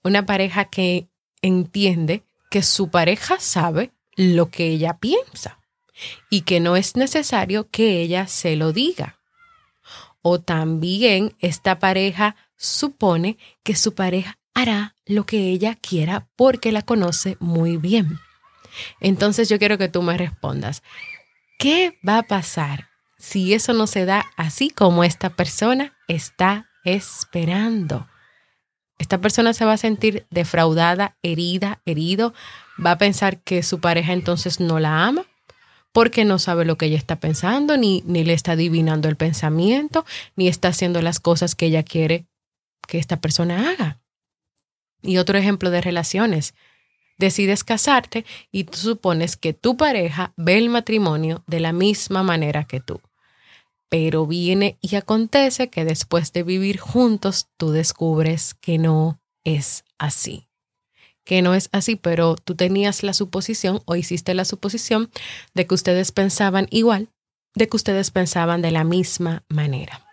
Una 0.04 0.26
pareja 0.26 0.66
que 0.66 1.10
entiende 1.42 2.24
que 2.50 2.64
su 2.64 2.90
pareja 2.90 3.40
sabe 3.40 3.92
lo 4.16 4.50
que 4.50 4.68
ella 4.68 4.98
piensa 4.98 5.60
y 6.30 6.42
que 6.42 6.60
no 6.60 6.76
es 6.76 6.96
necesario 6.96 7.70
que 7.70 8.02
ella 8.02 8.28
se 8.28 8.56
lo 8.56 8.74
diga. 8.74 9.20
O 10.22 10.40
también 10.40 11.36
esta 11.40 11.80
pareja 11.80 12.36
supone 12.56 13.38
que 13.64 13.76
su 13.76 13.94
pareja 13.94 14.38
hará 14.54 14.96
lo 15.06 15.26
que 15.26 15.50
ella 15.50 15.76
quiera 15.76 16.28
porque 16.36 16.72
la 16.72 16.82
conoce 16.82 17.38
muy 17.40 17.78
bien. 17.78 18.20
Entonces 19.00 19.50
yo 19.50 19.60
quiero 19.60 19.78
que 19.78 19.90
tú 19.90 20.02
me 20.02 20.18
respondas, 20.18 20.84
¿qué 21.60 21.98
va 22.08 22.20
a 22.20 22.24
pasar 22.24 22.90
si 23.18 23.54
eso 23.54 23.74
no 23.74 23.88
se 23.88 24.06
da 24.06 24.26
así 24.38 24.70
como 24.70 25.04
esta 25.04 25.32
persona 25.32 25.98
está 26.08 26.70
esperando? 26.84 28.08
Esta 29.00 29.20
persona 29.20 29.54
se 29.54 29.66
va 29.66 29.74
a 29.74 29.78
sentir 29.78 30.26
defraudada, 30.32 31.18
herida, 31.22 31.82
herido, 31.86 32.34
va 32.84 32.92
a 32.92 32.98
pensar 32.98 33.42
que 33.42 33.62
su 33.64 33.80
pareja 33.80 34.14
entonces 34.14 34.60
no 34.60 34.80
la 34.80 35.06
ama 35.06 35.26
porque 35.92 36.26
no 36.26 36.38
sabe 36.38 36.66
lo 36.66 36.78
que 36.78 36.88
ella 36.88 36.98
está 36.98 37.20
pensando, 37.20 37.76
ni, 37.78 38.04
ni 38.06 38.24
le 38.24 38.34
está 38.34 38.52
adivinando 38.52 39.10
el 39.10 39.16
pensamiento, 39.16 40.06
ni 40.36 40.48
está 40.48 40.68
haciendo 40.68 41.02
las 41.02 41.20
cosas 41.20 41.56
que 41.56 41.68
ella 41.68 41.82
quiere 41.84 42.28
que 42.88 43.00
esta 43.00 43.20
persona 43.20 43.72
haga. 43.72 44.00
Y 45.02 45.18
otro 45.18 45.38
ejemplo 45.38 45.70
de 45.70 45.82
relaciones. 45.82 46.54
Decides 47.18 47.64
casarte 47.64 48.26
y 48.52 48.66
tú 48.66 48.78
supones 48.78 49.38
que 49.38 49.54
tu 49.54 49.76
pareja 49.76 50.34
ve 50.38 50.58
el 50.58 50.70
matrimonio 50.70 51.44
de 51.48 51.60
la 51.60 51.74
misma 51.74 52.24
manera 52.24 52.66
que 52.66 52.80
tú. 52.80 53.02
Pero 53.90 54.28
viene 54.28 54.78
y 54.82 54.96
acontece 54.96 55.70
que 55.70 55.86
después 55.86 56.34
de 56.34 56.44
vivir 56.44 56.80
juntos 56.80 57.48
tú 57.58 57.72
descubres 57.72 58.54
que 58.54 58.78
no 58.78 59.20
es 59.44 59.84
así. 59.98 60.48
Que 61.24 61.42
no 61.42 61.56
es 61.56 61.70
así, 61.72 61.96
pero 61.96 62.36
tú 62.36 62.56
tenías 62.56 63.04
la 63.04 63.14
suposición 63.14 63.82
o 63.86 63.96
hiciste 63.96 64.34
la 64.34 64.46
suposición 64.46 65.10
de 65.54 65.66
que 65.66 65.74
ustedes 65.74 66.12
pensaban 66.12 66.68
igual, 66.70 67.10
de 67.56 67.68
que 67.68 67.78
ustedes 67.78 68.12
pensaban 68.12 68.62
de 68.62 68.72
la 68.72 68.84
misma 68.84 69.44
manera. 69.50 70.06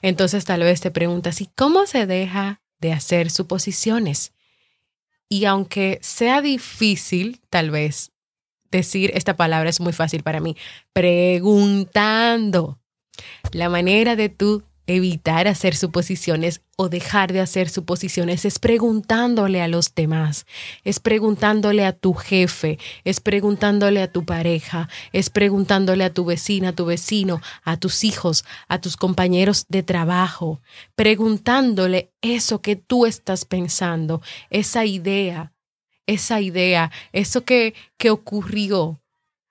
Entonces 0.00 0.44
tal 0.44 0.60
vez 0.60 0.80
te 0.80 0.90
preguntas, 0.90 1.40
¿y 1.40 1.46
cómo 1.54 1.86
se 1.86 2.06
deja 2.06 2.62
de 2.80 2.92
hacer 2.92 3.30
suposiciones? 3.30 4.32
Y 5.28 5.44
aunque 5.44 5.98
sea 6.02 6.40
difícil, 6.40 7.40
tal 7.50 7.70
vez, 7.70 8.12
decir 8.70 9.10
esta 9.14 9.36
palabra 9.36 9.70
es 9.70 9.80
muy 9.80 9.92
fácil 9.92 10.22
para 10.22 10.40
mí, 10.40 10.56
preguntando. 10.92 12.78
La 13.52 13.68
manera 13.68 14.16
de 14.16 14.28
tú 14.28 14.62
evitar 14.88 15.46
hacer 15.48 15.76
suposiciones 15.76 16.62
o 16.76 16.88
dejar 16.88 17.32
de 17.32 17.40
hacer 17.40 17.68
suposiciones 17.68 18.46
es 18.46 18.58
preguntándole 18.58 19.60
a 19.60 19.68
los 19.68 19.94
demás, 19.94 20.46
es 20.82 20.98
preguntándole 20.98 21.84
a 21.84 21.92
tu 21.92 22.14
jefe, 22.14 22.78
es 23.04 23.20
preguntándole 23.20 24.00
a 24.00 24.10
tu 24.10 24.24
pareja, 24.24 24.88
es 25.12 25.28
preguntándole 25.28 26.04
a 26.04 26.14
tu 26.14 26.24
vecina, 26.24 26.70
a 26.70 26.72
tu 26.72 26.86
vecino, 26.86 27.42
a 27.64 27.76
tus 27.76 28.02
hijos, 28.02 28.46
a 28.66 28.80
tus 28.80 28.96
compañeros 28.96 29.66
de 29.68 29.82
trabajo, 29.82 30.62
preguntándole 30.96 32.10
eso 32.22 32.62
que 32.62 32.74
tú 32.74 33.04
estás 33.04 33.44
pensando, 33.44 34.22
esa 34.48 34.86
idea, 34.86 35.52
esa 36.06 36.40
idea, 36.40 36.90
eso 37.12 37.44
que, 37.44 37.74
que 37.98 38.08
ocurrió. 38.10 39.02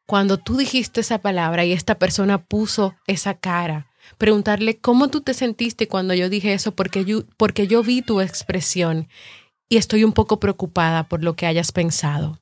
Cuando 0.07 0.37
tú 0.37 0.57
dijiste 0.57 1.01
esa 1.01 1.19
palabra 1.19 1.63
y 1.63 1.73
esta 1.73 1.99
persona 1.99 2.43
puso 2.43 2.95
esa 3.05 3.35
cara, 3.35 3.86
preguntarle 4.17 4.77
cómo 4.77 5.09
tú 5.09 5.21
te 5.21 5.33
sentiste 5.33 5.87
cuando 5.87 6.13
yo 6.13 6.29
dije 6.29 6.53
eso, 6.53 6.73
porque 6.73 7.05
yo, 7.05 7.83
vi 7.83 8.01
tu 8.01 8.21
expresión 8.21 9.07
y 9.69 9.77
estoy 9.77 10.03
un 10.03 10.13
poco 10.13 10.39
preocupada 10.39 11.07
por 11.07 11.23
lo 11.23 11.35
que 11.35 11.45
hayas 11.45 11.71
pensado. 11.71 12.39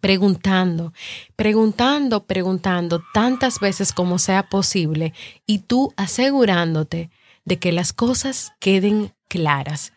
Preguntando, 0.00 0.94
preguntando, 1.36 2.24
preguntando 2.24 3.02
tantas 3.12 3.60
veces 3.60 3.92
como 3.92 4.18
sea 4.18 4.48
posible 4.48 5.12
y 5.46 5.58
tú 5.58 5.92
asegurándote 5.96 7.10
de 7.44 7.58
que 7.58 7.72
las 7.72 7.92
cosas 7.92 8.52
queden 8.60 9.12
claras 9.28 9.92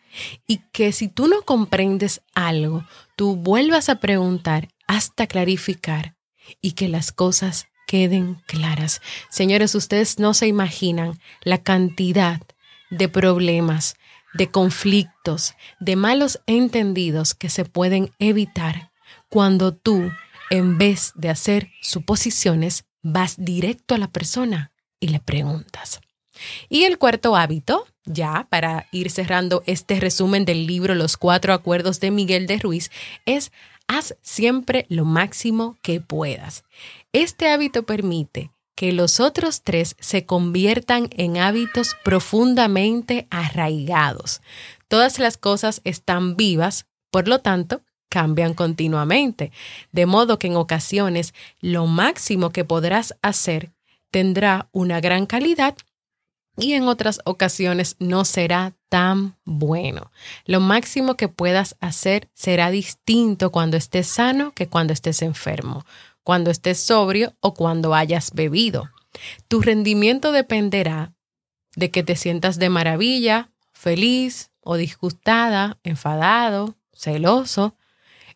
y 0.46 0.58
que 0.72 0.92
si 0.92 1.08
tú 1.08 1.26
no 1.26 1.42
comprendes 1.42 2.22
algo, 2.34 2.84
tú 3.16 3.36
vuelvas 3.36 3.88
a 3.88 4.00
preguntar 4.00 4.68
hasta 4.86 5.26
clarificar 5.26 6.16
y 6.60 6.72
que 6.72 6.88
las 6.88 7.12
cosas 7.12 7.66
queden 7.86 8.36
claras. 8.46 9.00
Señores, 9.30 9.74
ustedes 9.74 10.18
no 10.18 10.34
se 10.34 10.46
imaginan 10.46 11.18
la 11.42 11.58
cantidad 11.58 12.40
de 12.90 13.08
problemas, 13.08 13.96
de 14.34 14.50
conflictos, 14.50 15.54
de 15.80 15.96
malos 15.96 16.40
entendidos 16.46 17.34
que 17.34 17.48
se 17.48 17.64
pueden 17.64 18.12
evitar 18.18 18.90
cuando 19.28 19.74
tú, 19.74 20.12
en 20.50 20.78
vez 20.78 21.12
de 21.14 21.28
hacer 21.28 21.70
suposiciones, 21.80 22.84
vas 23.02 23.36
directo 23.38 23.94
a 23.94 23.98
la 23.98 24.08
persona 24.08 24.72
y 25.00 25.08
le 25.08 25.20
preguntas. 25.20 26.00
Y 26.68 26.84
el 26.84 26.98
cuarto 26.98 27.36
hábito, 27.36 27.86
ya 28.04 28.46
para 28.50 28.86
ir 28.90 29.10
cerrando 29.10 29.62
este 29.66 30.00
resumen 30.00 30.44
del 30.44 30.66
libro 30.66 30.94
Los 30.94 31.16
cuatro 31.16 31.52
acuerdos 31.52 32.00
de 32.00 32.10
Miguel 32.10 32.46
de 32.46 32.58
Ruiz, 32.58 32.90
es 33.24 33.52
haz 33.88 34.16
siempre 34.22 34.86
lo 34.88 35.04
máximo 35.04 35.76
que 35.82 36.00
puedas. 36.00 36.64
Este 37.12 37.48
hábito 37.48 37.84
permite 37.84 38.50
que 38.74 38.92
los 38.92 39.20
otros 39.20 39.62
tres 39.62 39.96
se 40.00 40.26
conviertan 40.26 41.08
en 41.12 41.38
hábitos 41.38 41.96
profundamente 42.04 43.26
arraigados. 43.30 44.40
Todas 44.88 45.18
las 45.18 45.36
cosas 45.36 45.80
están 45.84 46.36
vivas, 46.36 46.86
por 47.10 47.28
lo 47.28 47.40
tanto, 47.40 47.82
cambian 48.08 48.54
continuamente, 48.54 49.52
de 49.92 50.06
modo 50.06 50.38
que 50.38 50.46
en 50.48 50.56
ocasiones 50.56 51.34
lo 51.60 51.86
máximo 51.86 52.50
que 52.50 52.64
podrás 52.64 53.16
hacer 53.22 53.72
tendrá 54.10 54.68
una 54.72 55.00
gran 55.00 55.26
calidad 55.26 55.76
y 56.56 56.74
en 56.74 56.84
otras 56.84 57.20
ocasiones 57.24 57.96
no 57.98 58.24
será 58.24 58.74
tan 58.94 59.36
bueno. 59.44 60.12
Lo 60.44 60.60
máximo 60.60 61.16
que 61.16 61.26
puedas 61.26 61.74
hacer 61.80 62.30
será 62.32 62.70
distinto 62.70 63.50
cuando 63.50 63.76
estés 63.76 64.06
sano 64.06 64.52
que 64.52 64.68
cuando 64.68 64.92
estés 64.92 65.20
enfermo, 65.22 65.84
cuando 66.22 66.52
estés 66.52 66.78
sobrio 66.78 67.34
o 67.40 67.54
cuando 67.54 67.92
hayas 67.92 68.30
bebido. 68.34 68.88
Tu 69.48 69.60
rendimiento 69.60 70.30
dependerá 70.30 71.12
de 71.74 71.90
que 71.90 72.04
te 72.04 72.14
sientas 72.14 72.60
de 72.60 72.68
maravilla, 72.68 73.50
feliz 73.72 74.52
o 74.60 74.76
disgustada, 74.76 75.76
enfadado, 75.82 76.76
celoso. 76.92 77.74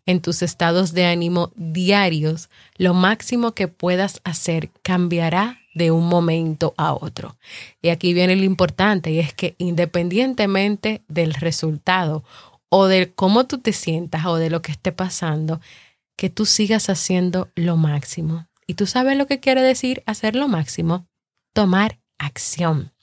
En 0.09 0.23
tus 0.23 0.41
estados 0.41 0.95
de 0.95 1.05
ánimo 1.05 1.53
diarios, 1.55 2.49
lo 2.79 2.95
máximo 2.95 3.53
que 3.53 3.69
puedas 3.69 4.23
hacer 4.25 4.71
cambiará 4.81 5.59
de 5.75 5.91
un 5.91 6.09
momento 6.09 6.73
a 6.79 6.95
otro. 6.95 7.37
Y 7.83 7.91
aquí 7.91 8.15
viene 8.15 8.35
lo 8.35 8.45
importante 8.45 9.11
y 9.11 9.19
es 9.19 9.35
que 9.35 9.55
independientemente 9.59 11.03
del 11.09 11.35
resultado 11.35 12.25
o 12.71 12.87
de 12.87 13.13
cómo 13.13 13.45
tú 13.45 13.59
te 13.59 13.75
sientas 13.75 14.25
o 14.25 14.37
de 14.37 14.49
lo 14.49 14.63
que 14.63 14.73
esté 14.73 14.93
pasando, 14.93 15.61
que 16.17 16.31
tú 16.31 16.47
sigas 16.47 16.89
haciendo 16.89 17.51
lo 17.55 17.77
máximo. 17.77 18.49
Y 18.67 18.75
tú 18.75 18.87
sabes 18.87 19.15
lo 19.19 19.27
que 19.27 19.41
quiere 19.41 19.61
decir 19.61 20.03
hacer 20.07 20.37
lo 20.37 20.49
máximo, 20.49 21.07
tomar 21.53 21.99
acción. 22.17 22.95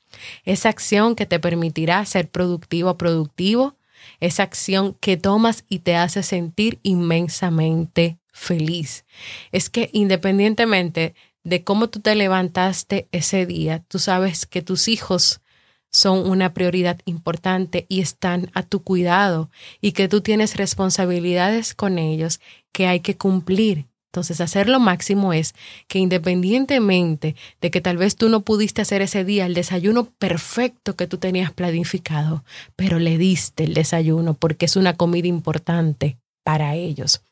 Esa 0.43 0.69
acción 0.69 1.13
que 1.13 1.27
te 1.27 1.39
permitirá 1.39 2.03
ser 2.05 2.31
productivo 2.31 2.97
productivo, 2.97 3.75
esa 4.19 4.43
acción 4.43 4.95
que 4.99 5.17
tomas 5.17 5.65
y 5.69 5.79
te 5.79 5.95
hace 5.95 6.23
sentir 6.23 6.79
inmensamente 6.83 8.17
feliz. 8.31 9.05
Es 9.51 9.69
que 9.69 9.89
independientemente 9.93 11.15
de 11.43 11.63
cómo 11.63 11.89
tú 11.89 11.99
te 11.99 12.15
levantaste 12.15 13.07
ese 13.11 13.45
día, 13.45 13.83
tú 13.87 13.99
sabes 13.99 14.45
que 14.45 14.61
tus 14.61 14.87
hijos 14.87 15.41
son 15.91 16.29
una 16.29 16.53
prioridad 16.53 16.99
importante 17.05 17.85
y 17.87 18.01
están 18.01 18.51
a 18.53 18.63
tu 18.63 18.83
cuidado 18.83 19.49
y 19.79 19.93
que 19.93 20.09
tú 20.09 20.21
tienes 20.21 20.57
responsabilidades 20.57 21.73
con 21.73 21.97
ellos 21.97 22.41
que 22.73 22.87
hay 22.87 22.99
que 22.99 23.15
cumplir. 23.15 23.87
Entonces, 24.15 24.39
hacer 24.39 24.69
lo 24.69 24.79
máximo 24.79 25.33
es 25.33 25.55
que 25.89 25.99
independientemente 25.99 27.35
de 27.59 27.69
que 27.69 27.81
tal 27.81 27.97
vez 27.97 28.15
tú 28.15 28.29
no 28.29 28.43
pudiste 28.43 28.81
hacer 28.81 29.01
ese 29.01 29.25
día 29.25 29.45
el 29.45 29.53
desayuno 29.53 30.05
perfecto 30.05 30.95
que 30.95 31.05
tú 31.05 31.17
tenías 31.17 31.51
planificado, 31.51 32.45
pero 32.77 32.97
le 32.97 33.17
diste 33.17 33.65
el 33.65 33.73
desayuno 33.73 34.33
porque 34.33 34.67
es 34.67 34.77
una 34.77 34.93
comida 34.93 35.27
importante 35.27 36.17
para 36.45 36.75
ellos. 36.75 37.23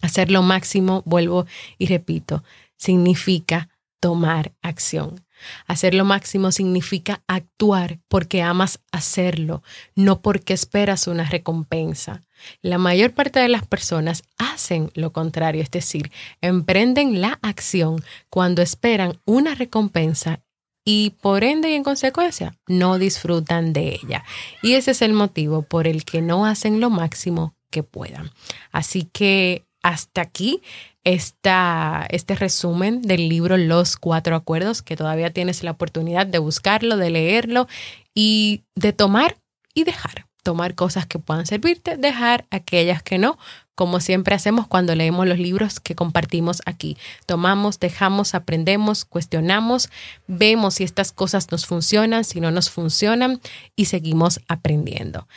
Hacer 0.00 0.30
lo 0.30 0.42
máximo, 0.42 1.02
vuelvo 1.06 1.46
y 1.76 1.86
repito, 1.86 2.44
significa 2.76 3.68
tomar 3.98 4.52
acción. 4.62 5.24
Hacer 5.66 5.94
lo 5.94 6.04
máximo 6.04 6.52
significa 6.52 7.22
actuar 7.26 7.98
porque 8.08 8.42
amas 8.42 8.80
hacerlo, 8.90 9.62
no 9.94 10.20
porque 10.20 10.52
esperas 10.52 11.06
una 11.06 11.24
recompensa. 11.24 12.22
La 12.60 12.78
mayor 12.78 13.12
parte 13.12 13.40
de 13.40 13.48
las 13.48 13.66
personas 13.66 14.22
hacen 14.38 14.90
lo 14.94 15.12
contrario, 15.12 15.62
es 15.62 15.70
decir, 15.70 16.10
emprenden 16.40 17.20
la 17.20 17.38
acción 17.42 18.02
cuando 18.30 18.62
esperan 18.62 19.20
una 19.24 19.54
recompensa 19.54 20.40
y 20.84 21.10
por 21.20 21.44
ende 21.44 21.70
y 21.70 21.74
en 21.74 21.84
consecuencia 21.84 22.56
no 22.66 22.98
disfrutan 22.98 23.72
de 23.72 23.98
ella. 24.02 24.24
Y 24.62 24.74
ese 24.74 24.92
es 24.92 25.02
el 25.02 25.12
motivo 25.12 25.62
por 25.62 25.86
el 25.86 26.04
que 26.04 26.22
no 26.22 26.44
hacen 26.46 26.80
lo 26.80 26.90
máximo 26.90 27.54
que 27.70 27.82
puedan. 27.82 28.30
Así 28.72 29.08
que 29.12 29.64
hasta 29.82 30.20
aquí 30.20 30.62
esta, 31.04 32.06
este 32.10 32.34
resumen 32.34 33.02
del 33.02 33.28
libro 33.28 33.56
Los 33.56 33.96
Cuatro 33.96 34.36
Acuerdos, 34.36 34.82
que 34.82 34.96
todavía 34.96 35.32
tienes 35.32 35.62
la 35.62 35.72
oportunidad 35.72 36.26
de 36.26 36.38
buscarlo, 36.38 36.96
de 36.96 37.10
leerlo 37.10 37.66
y 38.14 38.62
de 38.74 38.92
tomar 38.92 39.36
y 39.74 39.84
dejar. 39.84 40.26
Tomar 40.42 40.74
cosas 40.74 41.06
que 41.06 41.20
puedan 41.20 41.46
servirte, 41.46 41.96
dejar 41.96 42.46
aquellas 42.50 43.00
que 43.04 43.16
no, 43.16 43.38
como 43.76 44.00
siempre 44.00 44.34
hacemos 44.34 44.66
cuando 44.66 44.92
leemos 44.96 45.26
los 45.28 45.38
libros 45.38 45.78
que 45.78 45.94
compartimos 45.94 46.62
aquí. 46.66 46.96
Tomamos, 47.26 47.78
dejamos, 47.78 48.34
aprendemos, 48.34 49.04
cuestionamos, 49.04 49.88
vemos 50.26 50.74
si 50.74 50.84
estas 50.84 51.12
cosas 51.12 51.52
nos 51.52 51.66
funcionan, 51.66 52.24
si 52.24 52.40
no 52.40 52.50
nos 52.50 52.70
funcionan 52.70 53.40
y 53.76 53.84
seguimos 53.84 54.40
aprendiendo 54.48 55.28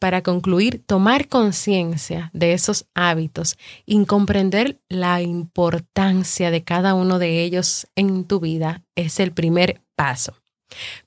para 0.00 0.22
concluir, 0.22 0.82
tomar 0.84 1.28
conciencia 1.28 2.30
de 2.32 2.54
esos 2.54 2.86
hábitos 2.94 3.56
y 3.86 4.04
comprender 4.06 4.80
la 4.88 5.20
importancia 5.20 6.50
de 6.50 6.64
cada 6.64 6.94
uno 6.94 7.20
de 7.20 7.42
ellos 7.42 7.86
en 7.94 8.24
tu 8.24 8.40
vida 8.40 8.82
es 8.96 9.20
el 9.20 9.30
primer 9.32 9.82
paso. 9.94 10.34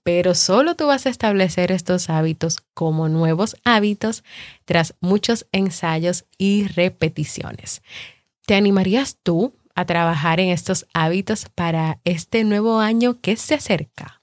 Pero 0.03 0.36
solo 0.36 0.75
tú 0.75 0.88
vas 0.88 1.06
a 1.06 1.10
establecer 1.10 1.71
estos 1.71 2.10
hábitos 2.10 2.63
como 2.73 3.10
nuevos 3.10 3.56
hábitos 3.65 4.23
tras 4.65 4.93
muchos 5.01 5.47
ensayos 5.51 6.25
y 6.38 6.67
repeticiones. 6.67 7.82
¿Te 8.45 8.56
animarías 8.56 9.17
tú 9.23 9.56
a 9.73 9.86
trabajar 9.86 10.39
en 10.39 10.49
estos 10.49 10.86
hábitos 10.93 11.47
para 11.56 11.99
este 12.03 12.43
nuevo 12.43 12.79
año 12.79 13.19
que 13.21 13.38
se 13.38 13.56
acerca? 13.56 14.22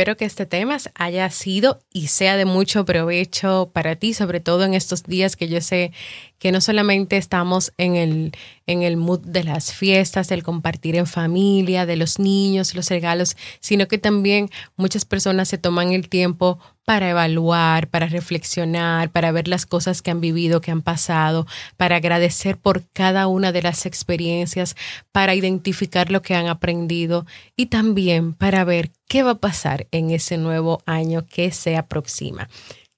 Espero 0.00 0.16
que 0.16 0.24
este 0.24 0.46
tema 0.46 0.78
haya 0.94 1.28
sido 1.28 1.82
y 1.92 2.06
sea 2.06 2.38
de 2.38 2.46
mucho 2.46 2.86
provecho 2.86 3.68
para 3.74 3.96
ti, 3.96 4.14
sobre 4.14 4.40
todo 4.40 4.64
en 4.64 4.72
estos 4.72 5.02
días 5.02 5.36
que 5.36 5.46
yo 5.46 5.60
sé 5.60 5.92
que 6.40 6.52
no 6.52 6.62
solamente 6.62 7.18
estamos 7.18 7.72
en 7.76 7.96
el, 7.96 8.32
en 8.66 8.82
el 8.82 8.96
mood 8.96 9.20
de 9.20 9.44
las 9.44 9.74
fiestas, 9.74 10.26
del 10.28 10.42
compartir 10.42 10.96
en 10.96 11.06
familia, 11.06 11.84
de 11.84 11.96
los 11.96 12.18
niños, 12.18 12.74
los 12.74 12.88
regalos, 12.88 13.36
sino 13.60 13.86
que 13.88 13.98
también 13.98 14.48
muchas 14.76 15.04
personas 15.04 15.48
se 15.48 15.58
toman 15.58 15.92
el 15.92 16.08
tiempo 16.08 16.58
para 16.86 17.10
evaluar, 17.10 17.88
para 17.88 18.06
reflexionar, 18.06 19.10
para 19.10 19.32
ver 19.32 19.48
las 19.48 19.66
cosas 19.66 20.00
que 20.00 20.10
han 20.10 20.22
vivido, 20.22 20.62
que 20.62 20.70
han 20.70 20.80
pasado, 20.80 21.46
para 21.76 21.96
agradecer 21.96 22.56
por 22.56 22.88
cada 22.88 23.26
una 23.26 23.52
de 23.52 23.60
las 23.60 23.84
experiencias, 23.84 24.76
para 25.12 25.34
identificar 25.34 26.10
lo 26.10 26.22
que 26.22 26.34
han 26.34 26.48
aprendido 26.48 27.26
y 27.54 27.66
también 27.66 28.32
para 28.32 28.64
ver 28.64 28.92
qué 29.08 29.22
va 29.22 29.32
a 29.32 29.38
pasar 29.38 29.88
en 29.90 30.10
ese 30.10 30.38
nuevo 30.38 30.82
año 30.86 31.26
que 31.26 31.52
se 31.52 31.76
aproxima 31.76 32.48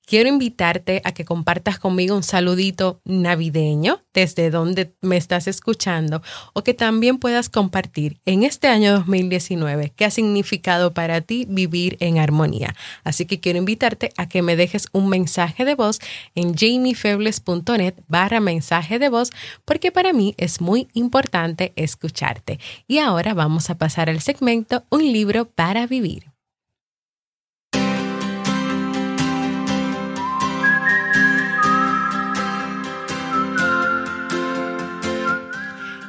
quiero 0.06 0.28
invitarte 0.28 1.00
a 1.04 1.12
que 1.12 1.24
compartas 1.24 1.78
conmigo 1.78 2.16
un 2.16 2.22
saludito 2.22 3.00
navideño 3.04 4.02
desde 4.12 4.50
donde 4.50 4.92
me 5.00 5.16
estás 5.16 5.46
escuchando 5.46 6.22
o 6.52 6.62
que 6.62 6.74
también 6.74 7.18
puedas 7.18 7.48
compartir 7.48 8.20
en 8.26 8.42
este 8.42 8.68
año 8.68 8.92
2019 8.92 9.92
qué 9.94 10.04
ha 10.04 10.10
significado 10.10 10.92
para 10.92 11.20
ti 11.20 11.46
vivir 11.48 11.96
en 12.00 12.18
armonía. 12.18 12.74
Así 13.04 13.26
que 13.26 13.40
quiero 13.40 13.58
invitarte 13.58 14.12
a 14.16 14.28
que 14.28 14.42
me 14.42 14.56
dejes 14.56 14.88
un 14.92 15.08
mensaje 15.08 15.64
de 15.64 15.74
voz 15.74 15.98
en 16.34 16.54
jamiefebles.net 16.54 17.94
barra 18.08 18.40
mensaje 18.40 18.98
de 18.98 19.08
voz 19.08 19.30
porque 19.64 19.92
para 19.92 20.12
mí 20.12 20.34
es 20.36 20.60
muy 20.60 20.88
importante 20.92 21.72
escucharte. 21.76 22.58
Y 22.86 22.98
ahora 22.98 23.34
vamos 23.34 23.70
a 23.70 23.78
pasar 23.78 24.10
al 24.10 24.20
segmento 24.20 24.84
Un 24.90 25.12
libro 25.12 25.46
para 25.46 25.86
vivir. 25.86 26.31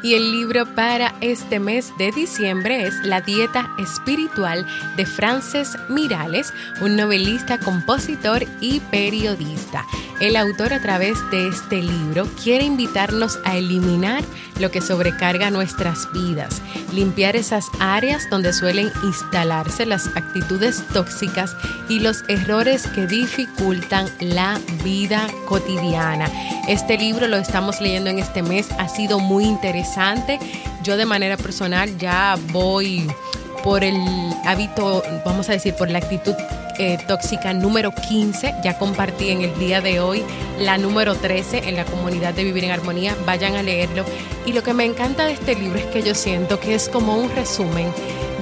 Y 0.04 0.16
el 0.16 0.34
libro 0.34 0.66
para 0.66 1.16
este 1.22 1.62
mes 1.62 1.94
de 1.98 2.12
diciembre 2.12 2.86
es 2.86 2.94
La 3.06 3.22
Dieta 3.22 3.74
Espiritual 3.80 4.68
de 4.98 5.06
Frances 5.06 5.78
Mirales, 5.88 6.54
un 6.82 6.98
novelista, 6.98 7.58
compositor 7.58 8.44
y 8.60 8.82
periodista. 8.82 9.86
El 10.20 10.36
autor 10.36 10.74
a 10.74 10.82
través 10.82 11.18
de 11.32 11.48
este 11.48 11.82
libro 11.82 12.28
quiere 12.42 12.66
invitarnos 12.66 13.39
a 13.46 13.56
eliminar 13.56 14.24
lo 14.60 14.72
que 14.72 14.82
sobrecarga 14.82 15.50
nuestras 15.52 16.12
vidas, 16.13 16.62
limpiar 16.94 17.36
esas 17.36 17.66
áreas 17.80 18.30
donde 18.30 18.54
suelen 18.54 18.92
instalarse 19.04 19.86
las 19.86 20.08
actitudes 20.16 20.84
tóxicas 20.94 21.56
y 21.89 22.00
los 22.00 22.24
errores 22.28 22.88
que 22.88 23.08
dificultan 23.08 24.08
la 24.20 24.60
vida 24.84 25.28
cotidiana. 25.48 26.30
Este 26.68 26.98
libro 26.98 27.28
lo 27.28 27.38
estamos 27.38 27.82
leyendo 27.82 28.10
en 28.10 28.20
este 28.20 28.44
mes, 28.44 28.70
ha 28.78 28.88
sido 28.88 29.20
muy 29.20 29.46
interesante 29.46 29.92
yo 30.84 30.97
de 30.97 31.06
manera 31.06 31.38
personal 31.38 31.97
ya 31.97 32.38
voy 32.51 33.08
por 33.63 33.84
el 33.84 33.97
hábito, 34.45 35.03
vamos 35.25 35.49
a 35.49 35.53
decir, 35.53 35.73
por 35.75 35.89
la 35.89 35.99
actitud 35.99 36.34
eh, 36.79 36.97
tóxica 37.08 37.53
número 37.53 37.93
15. 37.93 38.56
Ya 38.63 38.77
compartí 38.77 39.29
en 39.29 39.41
el 39.41 39.58
día 39.60 39.82
de 39.82 39.99
hoy 39.99 40.23
la 40.60 40.77
número 40.77 41.15
13 41.15 41.69
en 41.69 41.75
la 41.75 41.86
comunidad 41.86 42.34
de 42.34 42.43
Vivir 42.43 42.65
en 42.65 42.71
Armonía. 42.71 43.15
Vayan 43.25 43.56
a 43.56 43.63
leerlo. 43.63 44.03
Y 44.45 44.53
lo 44.53 44.63
que 44.63 44.73
me 44.73 44.84
encanta 44.84 45.25
de 45.25 45.34
este 45.34 45.56
libro 45.56 45.79
es 45.79 45.86
que 45.86 46.01
yo 46.01 46.15
siento 46.15 46.60
que 46.60 46.75
es 46.75 46.89
como 46.89 47.15
un 47.15 47.29
resumen 47.36 47.88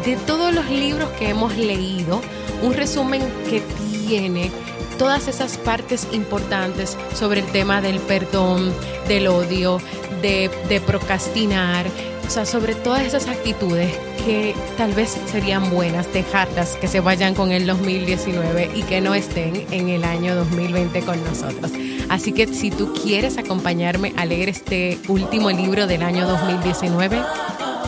de 0.06 0.16
todos 0.16 0.54
los 0.54 0.70
libros 0.70 1.10
que 1.12 1.30
hemos 1.30 1.56
leído, 1.56 2.22
un 2.64 2.74
resumen 2.74 3.22
que 3.50 3.62
tiene 4.08 4.52
todas 4.98 5.28
esas 5.28 5.58
partes 5.58 6.08
importantes 6.12 6.98
sobre 7.14 7.42
el 7.42 7.46
tema 7.48 7.82
del 7.82 8.00
perdón, 8.00 8.74
del 9.08 9.28
odio, 9.28 9.80
de, 10.22 10.50
procrastinar, 10.86 11.86
o 12.28 12.30
sea, 12.30 12.46
sobre 12.46 12.76
todas 12.76 13.02
esas 13.02 13.28
actitudes 13.28 13.92
que 14.26 14.54
tal 14.78 14.94
vez 14.94 15.18
serían 15.26 15.72
buenas 15.72 16.12
dejarlas 16.14 16.78
que 16.78 16.88
se 16.88 17.00
vayan 17.00 17.34
con 17.34 17.52
el 17.52 17.66
2019 17.66 18.72
y 18.76 18.84
que 18.84 19.02
no 19.02 19.16
estén 19.16 19.66
en 19.72 19.90
el 19.90 20.04
año 20.04 20.36
2020 20.36 21.02
con 21.02 21.24
nosotros. 21.24 21.72
Así 22.10 22.32
que 22.32 22.48
si 22.48 22.70
tú 22.70 22.94
quieres 22.94 23.38
acompañarme 23.38 24.14
a 24.18 24.26
leer 24.26 24.50
este 24.50 25.00
último 25.08 25.50
libro 25.50 25.88
del 25.88 26.04
año 26.04 26.28
2019, 26.28 27.20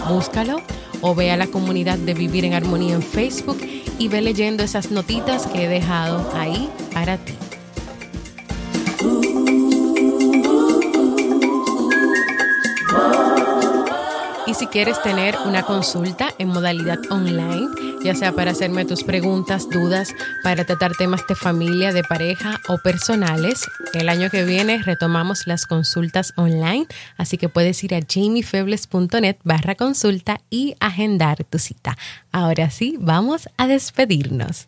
búscalo 0.09 0.61
o 1.03 1.13
ve 1.13 1.31
a 1.31 1.37
la 1.37 1.47
comunidad 1.47 1.99
de 1.99 2.13
Vivir 2.13 2.45
en 2.45 2.53
Armonía 2.53 2.95
en 2.95 3.03
Facebook 3.03 3.59
y 3.99 4.07
ve 4.07 4.21
leyendo 4.21 4.63
esas 4.63 4.89
notitas 4.89 5.45
que 5.45 5.65
he 5.65 5.67
dejado 5.67 6.31
ahí 6.33 6.69
para 6.93 7.17
ti. 7.17 7.33
Y 14.53 14.55
si 14.55 14.67
quieres 14.67 15.01
tener 15.01 15.35
una 15.47 15.63
consulta 15.63 16.29
en 16.37 16.49
modalidad 16.49 16.99
online, 17.09 17.69
ya 18.03 18.13
sea 18.13 18.33
para 18.33 18.51
hacerme 18.51 18.85
tus 18.85 19.03
preguntas, 19.03 19.67
dudas, 19.67 20.13
para 20.43 20.63
tratar 20.63 20.91
temas 20.95 21.25
de 21.27 21.33
familia, 21.33 21.91
de 21.91 22.03
pareja 22.03 22.59
o 22.67 22.77
personales, 22.77 23.67
el 23.95 24.09
año 24.09 24.29
que 24.29 24.45
viene 24.45 24.77
retomamos 24.83 25.47
las 25.47 25.65
consultas 25.65 26.33
online, 26.37 26.85
así 27.17 27.39
que 27.39 27.49
puedes 27.49 27.83
ir 27.83 27.95
a 27.95 28.01
jamiefebles.net 28.07 29.37
barra 29.43 29.73
consulta 29.73 30.39
y 30.51 30.75
agendar 30.79 31.43
tu 31.45 31.57
cita. 31.57 31.97
Ahora 32.31 32.69
sí, 32.69 32.97
vamos 32.99 33.49
a 33.57 33.65
despedirnos. 33.65 34.67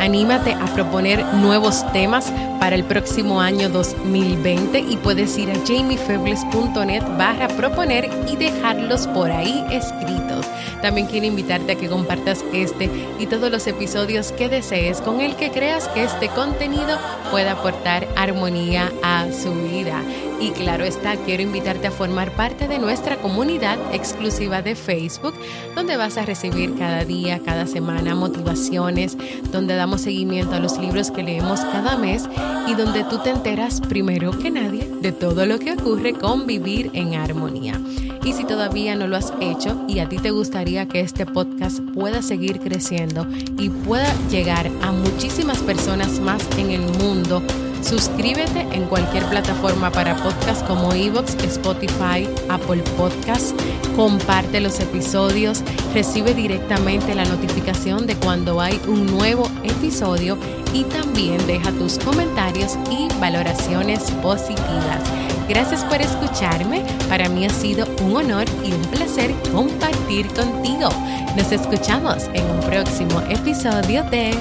Anímate 0.00 0.54
a 0.54 0.66
proponer 0.66 1.24
nuevos 1.34 1.84
temas 1.92 2.32
para 2.58 2.76
el 2.76 2.84
próximo 2.84 3.40
año 3.40 3.68
2020 3.68 4.78
y 4.78 4.96
puedes 4.96 5.36
ir 5.38 5.50
a 5.50 5.54
jamiefebles.net 5.66 7.02
barra 7.16 7.48
proponer 7.48 8.10
y 8.28 8.36
dejarlos 8.36 9.06
por 9.08 9.30
ahí 9.30 9.64
escritos. 9.70 10.46
También 10.82 11.06
quiero 11.06 11.26
invitarte 11.26 11.72
a 11.72 11.74
que 11.76 11.88
compartas 11.88 12.44
este 12.52 12.90
y 13.18 13.26
todos 13.26 13.50
los 13.50 13.66
episodios 13.66 14.32
que 14.32 14.48
desees 14.48 15.00
con 15.00 15.20
el 15.20 15.36
que 15.36 15.50
creas 15.50 15.88
que 15.88 16.04
este 16.04 16.28
contenido 16.28 16.98
pueda 17.30 17.52
aportar 17.52 18.06
armonía 18.16 18.92
a 19.02 19.26
su 19.32 19.52
vida. 19.52 20.02
Y 20.38 20.50
claro 20.50 20.84
está, 20.84 21.16
quiero 21.16 21.42
invitarte 21.42 21.86
a 21.86 21.90
formar 21.90 22.32
parte 22.32 22.68
de 22.68 22.78
nuestra 22.78 23.16
comunidad 23.16 23.78
exclusiva 23.92 24.60
de 24.60 24.74
Facebook, 24.74 25.34
donde 25.74 25.96
vas 25.96 26.18
a 26.18 26.26
recibir 26.26 26.76
cada 26.76 27.04
día, 27.04 27.40
cada 27.42 27.66
semana 27.66 28.14
motivaciones, 28.14 29.16
donde 29.50 29.76
damos 29.76 30.02
seguimiento 30.02 30.54
a 30.54 30.60
los 30.60 30.76
libros 30.78 31.10
que 31.10 31.22
leemos 31.22 31.60
cada 31.60 31.96
mes 31.96 32.28
y 32.66 32.74
donde 32.74 33.04
tú 33.04 33.18
te 33.18 33.30
enteras 33.30 33.80
primero 33.80 34.32
que 34.32 34.50
nadie 34.50 34.88
de 35.00 35.12
todo 35.12 35.46
lo 35.46 35.58
que 35.58 35.72
ocurre 35.72 36.12
con 36.12 36.46
vivir 36.46 36.90
en 36.94 37.14
armonía. 37.14 37.80
Y 38.24 38.32
si 38.32 38.44
todavía 38.44 38.96
no 38.96 39.06
lo 39.06 39.16
has 39.16 39.32
hecho 39.40 39.84
y 39.86 40.00
a 40.00 40.08
ti 40.08 40.18
te 40.18 40.32
gustaría 40.32 40.86
que 40.86 41.00
este 41.00 41.26
podcast 41.26 41.78
pueda 41.94 42.22
seguir 42.22 42.58
creciendo 42.58 43.26
y 43.56 43.68
pueda 43.68 44.12
llegar 44.30 44.68
a 44.82 44.90
muchísimas 44.90 45.58
personas 45.58 46.18
más 46.18 46.42
en 46.58 46.70
el 46.70 46.80
mundo, 46.80 47.40
Suscríbete 47.88 48.66
en 48.72 48.86
cualquier 48.86 49.24
plataforma 49.26 49.92
para 49.92 50.16
podcast 50.16 50.66
como 50.66 50.92
Evox, 50.92 51.36
Spotify, 51.44 52.28
Apple 52.48 52.82
Podcasts. 52.96 53.54
Comparte 53.94 54.60
los 54.60 54.80
episodios, 54.80 55.62
recibe 55.94 56.34
directamente 56.34 57.14
la 57.14 57.24
notificación 57.24 58.08
de 58.08 58.16
cuando 58.16 58.60
hay 58.60 58.80
un 58.88 59.06
nuevo 59.06 59.48
episodio 59.62 60.36
y 60.74 60.82
también 60.82 61.46
deja 61.46 61.70
tus 61.70 62.00
comentarios 62.00 62.76
y 62.90 63.06
valoraciones 63.20 64.10
positivas. 64.20 65.04
Gracias 65.48 65.84
por 65.84 66.02
escucharme. 66.02 66.82
Para 67.08 67.28
mí 67.28 67.46
ha 67.46 67.50
sido 67.50 67.86
un 68.02 68.16
honor 68.16 68.46
y 68.64 68.72
un 68.72 68.82
placer 68.82 69.32
compartir 69.52 70.26
contigo. 70.34 70.88
Nos 71.36 71.52
escuchamos 71.52 72.24
en 72.34 72.44
un 72.50 72.60
próximo 72.62 73.20
episodio 73.30 74.02
de 74.10 74.34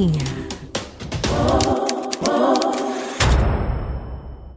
Rainha. 0.00 0.29